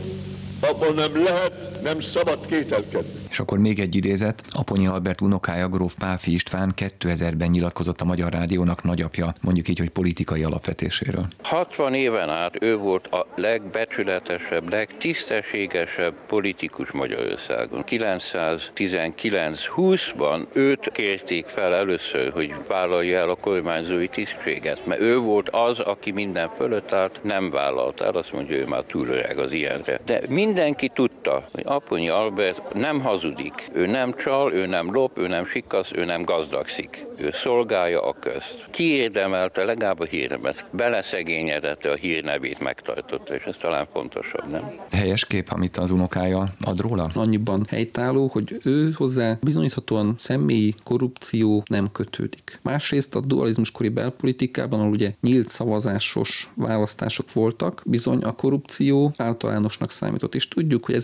abban 0.60 0.94
nem 0.94 1.24
lehet, 1.24 1.71
nem 1.82 2.00
szabad 2.00 2.46
kételkedni. 2.46 3.10
És 3.30 3.38
akkor 3.38 3.58
még 3.58 3.78
egy 3.78 3.94
idézet. 3.94 4.42
Aponyi 4.50 4.86
Albert 4.86 5.20
unokája 5.20 5.68
Gróf 5.68 5.94
Páfi 5.98 6.32
István 6.32 6.72
2000-ben 6.76 7.50
nyilatkozott 7.50 8.00
a 8.00 8.04
Magyar 8.04 8.32
Rádiónak 8.32 8.82
nagyapja, 8.82 9.32
mondjuk 9.40 9.68
így, 9.68 9.78
hogy 9.78 9.90
politikai 9.90 10.42
alapvetéséről. 10.42 11.26
60 11.42 11.94
éven 11.94 12.28
át 12.28 12.62
ő 12.62 12.76
volt 12.76 13.06
a 13.06 13.26
legbecsületesebb, 13.36 14.70
legtisztességesebb 14.70 16.14
politikus 16.26 16.90
Magyarországon. 16.90 17.84
919-20-ban 17.86 20.46
őt 20.52 20.90
kérték 20.92 21.46
fel 21.46 21.74
először, 21.74 22.32
hogy 22.32 22.54
vállalja 22.68 23.18
el 23.18 23.30
a 23.30 23.34
kormányzói 23.34 24.08
tisztséget, 24.08 24.86
mert 24.86 25.00
ő 25.00 25.18
volt 25.18 25.48
az, 25.50 25.78
aki 25.78 26.10
minden 26.10 26.50
fölött 26.56 26.92
állt, 26.92 27.20
nem 27.22 27.50
vállalt 27.50 28.00
el, 28.00 28.14
azt 28.14 28.32
mondja, 28.32 28.56
ő 28.56 28.66
már 28.66 28.82
túl 28.82 29.08
öreg 29.08 29.38
az 29.38 29.52
ilyenre. 29.52 30.00
De 30.04 30.20
mindenki 30.28 30.88
tudta, 30.88 31.48
hogy 31.52 31.62
Aponyi 31.74 32.08
Albert 32.08 32.74
nem 32.74 33.00
hazudik. 33.00 33.70
Ő 33.72 33.86
nem 33.86 34.14
csal, 34.14 34.52
ő 34.52 34.66
nem 34.66 34.92
lop, 34.92 35.18
ő 35.18 35.26
nem 35.26 35.46
sikasz, 35.46 35.90
ő 35.92 36.04
nem 36.04 36.22
gazdagszik. 36.22 37.06
Ő 37.18 37.30
szolgálja 37.32 38.02
a 38.02 38.16
közt. 38.20 38.66
Kiérdemelte 38.70 39.64
legalább 39.64 40.00
a 40.00 40.04
híremet. 40.04 40.64
Beleszegényedette 40.70 41.90
a 41.90 41.94
hírnevét, 41.94 42.60
megtartotta, 42.60 43.34
és 43.34 43.42
ez 43.42 43.56
talán 43.56 43.86
fontosabb, 43.92 44.50
nem? 44.50 44.72
Helyes 44.90 45.26
kép, 45.26 45.48
amit 45.50 45.76
az 45.76 45.90
unokája 45.90 46.44
ad 46.64 46.80
róla? 46.80 47.08
Annyiban 47.14 47.66
helytálló, 47.68 48.26
hogy 48.32 48.60
ő 48.64 48.90
hozzá 48.94 49.38
bizonyíthatóan 49.40 50.14
személyi 50.16 50.74
korrupció 50.84 51.62
nem 51.66 51.92
kötődik. 51.92 52.58
Másrészt 52.62 53.14
a 53.14 53.20
dualizmuskori 53.20 53.88
belpolitikában, 53.88 54.80
ahol 54.80 54.92
ugye 54.92 55.12
nyílt 55.20 55.48
szavazásos 55.48 56.50
választások 56.54 57.32
voltak, 57.32 57.82
bizony 57.86 58.22
a 58.22 58.32
korrupció 58.32 59.12
általánosnak 59.16 59.90
számított. 59.90 60.34
És 60.34 60.48
tudjuk, 60.48 60.84
hogy 60.84 60.94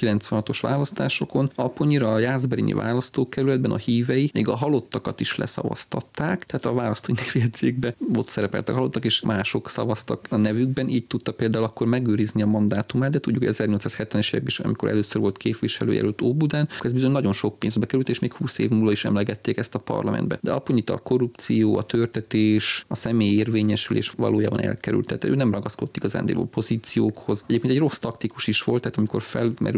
1896-os 0.00 0.58
választásokon 0.60 1.50
Aponyira 1.54 2.12
a 2.12 2.18
Jászberényi 2.18 2.72
választókerületben 2.72 3.70
a 3.70 3.76
hívei 3.76 4.30
még 4.32 4.48
a 4.48 4.56
halottakat 4.56 5.20
is 5.20 5.36
leszavaztatták, 5.36 6.44
tehát 6.44 6.66
a 6.66 6.72
választói 6.72 7.14
névjegyzékben 7.24 7.94
ott 8.14 8.28
szerepeltek 8.28 8.74
halottak, 8.74 9.04
és 9.04 9.20
mások 9.20 9.70
szavaztak 9.70 10.26
a 10.30 10.36
nevükben, 10.36 10.88
így 10.88 11.06
tudta 11.06 11.32
például 11.32 11.64
akkor 11.64 11.86
megőrizni 11.86 12.42
a 12.42 12.46
mandátumát, 12.46 13.10
de 13.10 13.18
tudjuk, 13.18 13.44
hogy 13.44 13.54
1870-es 13.54 14.28
években 14.28 14.46
is, 14.46 14.58
amikor 14.58 14.88
először 14.88 15.20
volt 15.20 15.36
képviselőjelölt 15.36 16.22
Óbudán, 16.22 16.68
akkor 16.74 16.86
ez 16.86 16.92
bizony 16.92 17.10
nagyon 17.10 17.32
sok 17.32 17.58
pénzbe 17.58 17.86
került, 17.86 18.08
és 18.08 18.18
még 18.18 18.32
20 18.32 18.58
év 18.58 18.70
múlva 18.70 18.92
is 18.92 19.04
emlegették 19.04 19.56
ezt 19.56 19.74
a 19.74 19.78
parlamentbe. 19.78 20.38
De 20.40 20.52
Aponyit 20.52 20.90
a 20.90 20.98
korrupció, 20.98 21.76
a 21.76 21.82
törtetés, 21.82 22.84
a 22.88 22.94
személy 22.94 23.36
érvényesülés 23.36 24.10
valójában 24.10 24.60
elkerült. 24.60 25.06
Tehát 25.06 25.24
ő 25.24 25.34
nem 25.34 25.52
ragaszkodott 25.52 25.96
igazán 25.96 26.48
pozíciókhoz. 26.50 27.44
Egyébként 27.46 27.72
egy 27.72 27.78
rossz 27.78 27.98
taktikus 27.98 28.46
is 28.46 28.62
volt, 28.62 28.82
tehát 28.82 28.98
amikor 28.98 29.22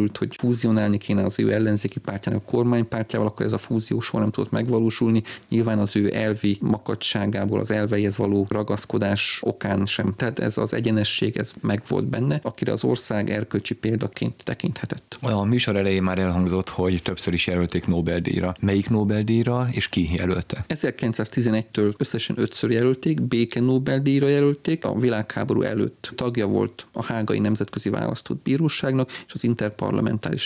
felmerült, 0.07 0.16
hogy 0.16 0.37
fúzionálni 0.38 0.99
kéne 0.99 1.25
az 1.25 1.38
ő 1.38 1.53
ellenzéki 1.53 1.99
pártjának 1.99 2.42
a 2.47 2.51
kormánypártjával, 2.51 3.29
akkor 3.29 3.47
ez 3.47 3.53
a 3.53 3.59
fúzió 3.59 4.01
soha 4.01 4.23
nem 4.23 4.31
tudott 4.31 4.51
megvalósulni. 4.51 5.23
Nyilván 5.49 5.79
az 5.79 5.97
ő 5.97 6.14
elvi 6.14 6.59
makadságából, 6.61 7.61
az 7.61 7.71
elveihez 7.71 8.16
való 8.16 8.47
ragaszkodás 8.49 9.40
okán 9.42 9.87
sem. 9.87 10.14
Tehát 10.16 10.38
ez 10.38 10.59
az 10.59 10.75
egyenesség, 10.75 11.37
ez 11.37 11.53
meg 11.61 11.83
volt 11.88 12.07
benne, 12.07 12.40
akire 12.42 12.73
az 12.73 12.85
ország 12.85 13.31
erkölcsi 13.31 13.75
példaként 13.75 14.45
tekinthetett. 14.45 15.19
A 15.21 15.45
műsor 15.45 15.77
elején 15.77 16.03
már 16.03 16.19
elhangzott, 16.19 16.69
hogy 16.69 17.03
többször 17.03 17.33
is 17.33 17.47
jelölték 17.47 17.87
Nobel-díjra. 17.87 18.55
Melyik 18.61 18.88
Nobel-díjra 18.88 19.69
és 19.71 19.88
ki 19.88 20.14
jelölte? 20.14 20.64
1911-től 20.69 21.97
összesen 21.97 22.38
ötször 22.38 22.71
jelölték, 22.71 23.23
béke 23.23 23.61
Nobel-díjra 23.61 24.29
jelölték, 24.29 24.85
a 24.85 24.99
világháború 24.99 25.62
előtt 25.62 26.12
tagja 26.14 26.47
volt 26.47 26.87
a 26.92 27.05
Hágai 27.05 27.38
Nemzetközi 27.38 27.90
Választott 27.90 28.42
Bíróságnak 28.42 29.11
és 29.27 29.33
az 29.33 29.45
Interparlamentáris 29.45 29.96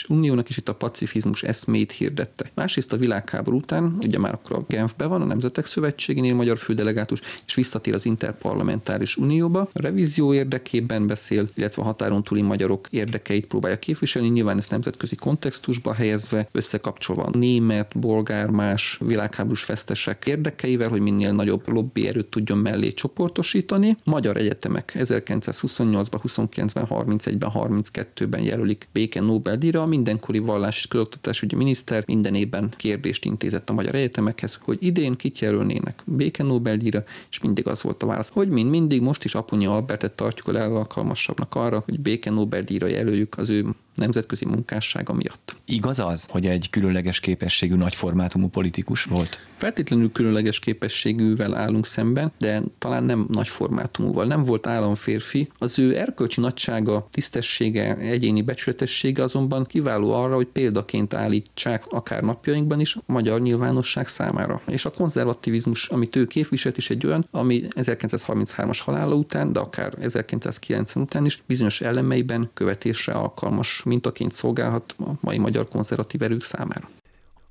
Uniónak, 0.09 0.49
és 0.49 0.57
itt 0.57 0.69
a 0.69 0.75
pacifizmus 0.75 1.43
eszmét 1.43 1.93
hirdette. 1.93 2.51
Másrészt 2.55 2.93
a 2.93 2.97
világháború 2.97 3.57
után, 3.57 3.97
ugye 4.01 4.19
már 4.19 4.33
akkor 4.33 4.57
a 4.57 4.65
Genfbe 4.69 5.07
van, 5.07 5.23
a 5.23 5.25
Nemzetek 5.25 5.65
Szövetségénél 5.65 6.35
magyar 6.35 6.59
fődelegátus, 6.59 7.21
és 7.47 7.55
visszatér 7.55 7.95
az 7.95 8.07
Interparlamentáris 8.07 9.17
Unióba. 9.17 9.61
A 9.61 9.83
revízió 9.83 10.35
érdekében 10.35 11.07
beszél, 11.07 11.49
illetve 11.55 11.83
a 11.83 11.85
határon 11.85 12.23
túli 12.23 12.43
magyarok 12.43 12.87
érdekeit 12.91 13.47
próbálja 13.47 13.79
képviselni, 13.79 14.29
nyilván 14.29 14.57
ezt 14.57 14.71
nemzetközi 14.71 15.17
kontextusba 15.17 15.93
helyezve, 15.93 16.49
összekapcsolva 16.53 17.23
a 17.23 17.39
német, 17.39 17.99
bolgár, 17.99 18.51
más 18.51 18.99
világháborús 19.05 19.63
fesztesek 19.63 20.27
érdekeivel, 20.27 20.89
hogy 20.89 21.01
minél 21.01 21.33
nagyobb 21.33 21.69
lobby 21.69 22.07
erőt 22.07 22.27
tudjon 22.27 22.59
mellé 22.59 22.93
csoportosítani. 22.93 23.97
Magyar 24.05 24.37
egyetemek 24.37 24.93
1928-ban, 24.99 26.21
29-ben, 26.23 26.87
31-ben, 26.89 27.51
32-ben 27.55 28.43
jelölik 28.43 28.89
béke 28.93 29.21
Nobel-díjra, 29.31 29.87
mindenkori 29.87 30.39
vallás 30.39 30.79
és 30.79 30.87
közoktatásügyi 30.87 31.57
miniszter 31.57 32.03
minden 32.07 32.35
évben 32.35 32.73
kérdést 32.77 33.25
intézett 33.25 33.71
a 33.71 33.73
magyar 33.73 33.95
egyetemekhez, 33.95 34.59
hogy 34.63 34.79
idén 34.81 35.17
kit 35.17 35.39
jelölnének 35.39 36.03
béke 36.05 36.43
Nobel-díjra, 36.43 37.05
és 37.31 37.41
mindig 37.41 37.67
az 37.67 37.83
volt 37.83 38.03
a 38.03 38.07
válasz, 38.07 38.31
hogy 38.31 38.49
mind 38.49 38.71
mindig 38.71 39.03
most 39.03 39.25
is 39.25 39.35
Aponyi 39.35 39.67
Albertet 39.67 40.13
tartjuk 40.13 40.49
a 40.49 40.53
legalkalmasabbnak 40.53 41.55
arra, 41.55 41.83
hogy 41.85 42.01
béke 42.01 42.31
Nobel-díjra 42.31 42.87
jelöljük 42.87 43.39
az 43.39 43.49
ő 43.49 43.67
nemzetközi 44.01 44.45
munkássága 44.45 45.13
miatt. 45.13 45.57
Igaz 45.65 45.99
az, 45.99 46.27
hogy 46.29 46.47
egy 46.47 46.71
különleges 46.71 47.21
képességű 47.21 47.75
nagyformátumú 47.75 48.49
politikus 48.49 49.05
volt? 49.05 49.39
Feltétlenül 49.57 50.13
különleges 50.13 50.59
képességűvel 50.59 51.55
állunk 51.55 51.87
szemben, 51.87 52.33
de 52.39 52.63
talán 52.79 53.05
nem 53.05 53.27
nagy 53.29 53.49
formátumúval. 53.49 54.27
Nem 54.27 54.43
volt 54.43 54.67
államférfi, 54.67 55.51
az 55.59 55.79
ő 55.79 55.97
erkölcsi 55.97 56.41
nagysága, 56.41 57.07
tisztessége, 57.11 57.97
egyéni 57.97 58.43
becsületessége 58.43 59.23
azonban 59.23 59.65
kiváló 59.65 60.13
arra, 60.13 60.35
hogy 60.35 60.47
példaként 60.47 61.15
állítsák 61.15 61.87
akár 61.87 62.23
napjainkban 62.23 62.81
is 62.81 62.97
a 62.97 63.01
magyar 63.07 63.41
nyilvánosság 63.41 64.07
számára. 64.07 64.63
És 64.67 64.85
a 64.85 64.91
konzervativizmus, 64.91 65.89
amit 65.89 66.17
ő 66.17 66.27
képviselt, 66.27 66.77
is 66.77 66.91
egy 66.91 67.07
olyan, 67.07 67.27
ami 67.31 67.63
1933-as 67.71 68.79
halála 68.85 69.15
után, 69.15 69.53
de 69.53 69.61
akár 69.61 69.95
1990 70.01 71.05
után 71.05 71.25
is 71.25 71.43
bizonyos 71.47 71.81
elemeiben 71.81 72.51
követésre 72.55 73.13
alkalmas 73.13 73.83
mintaként 73.91 74.33
szolgálhat 74.33 74.95
a 74.99 75.11
mai 75.21 75.39
magyar 75.39 75.69
konzervatív 75.69 76.23
erők 76.23 76.43
számára. 76.43 76.89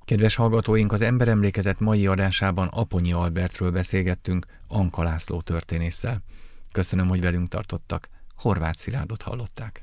Kedves 0.05 0.35
hallgatóink, 0.35 0.91
az 0.91 1.01
Emberemlékezet 1.01 1.79
mai 1.79 2.07
adásában 2.07 2.67
Aponyi 2.67 3.13
Albertről 3.13 3.71
beszélgettünk 3.71 4.45
Anka 4.67 5.03
László 5.03 5.41
történésszel. 5.41 6.23
Köszönöm, 6.71 7.07
hogy 7.07 7.21
velünk 7.21 7.47
tartottak. 7.47 8.09
Horváth 8.35 8.77
Szilárdot 8.77 9.21
hallották. 9.21 9.81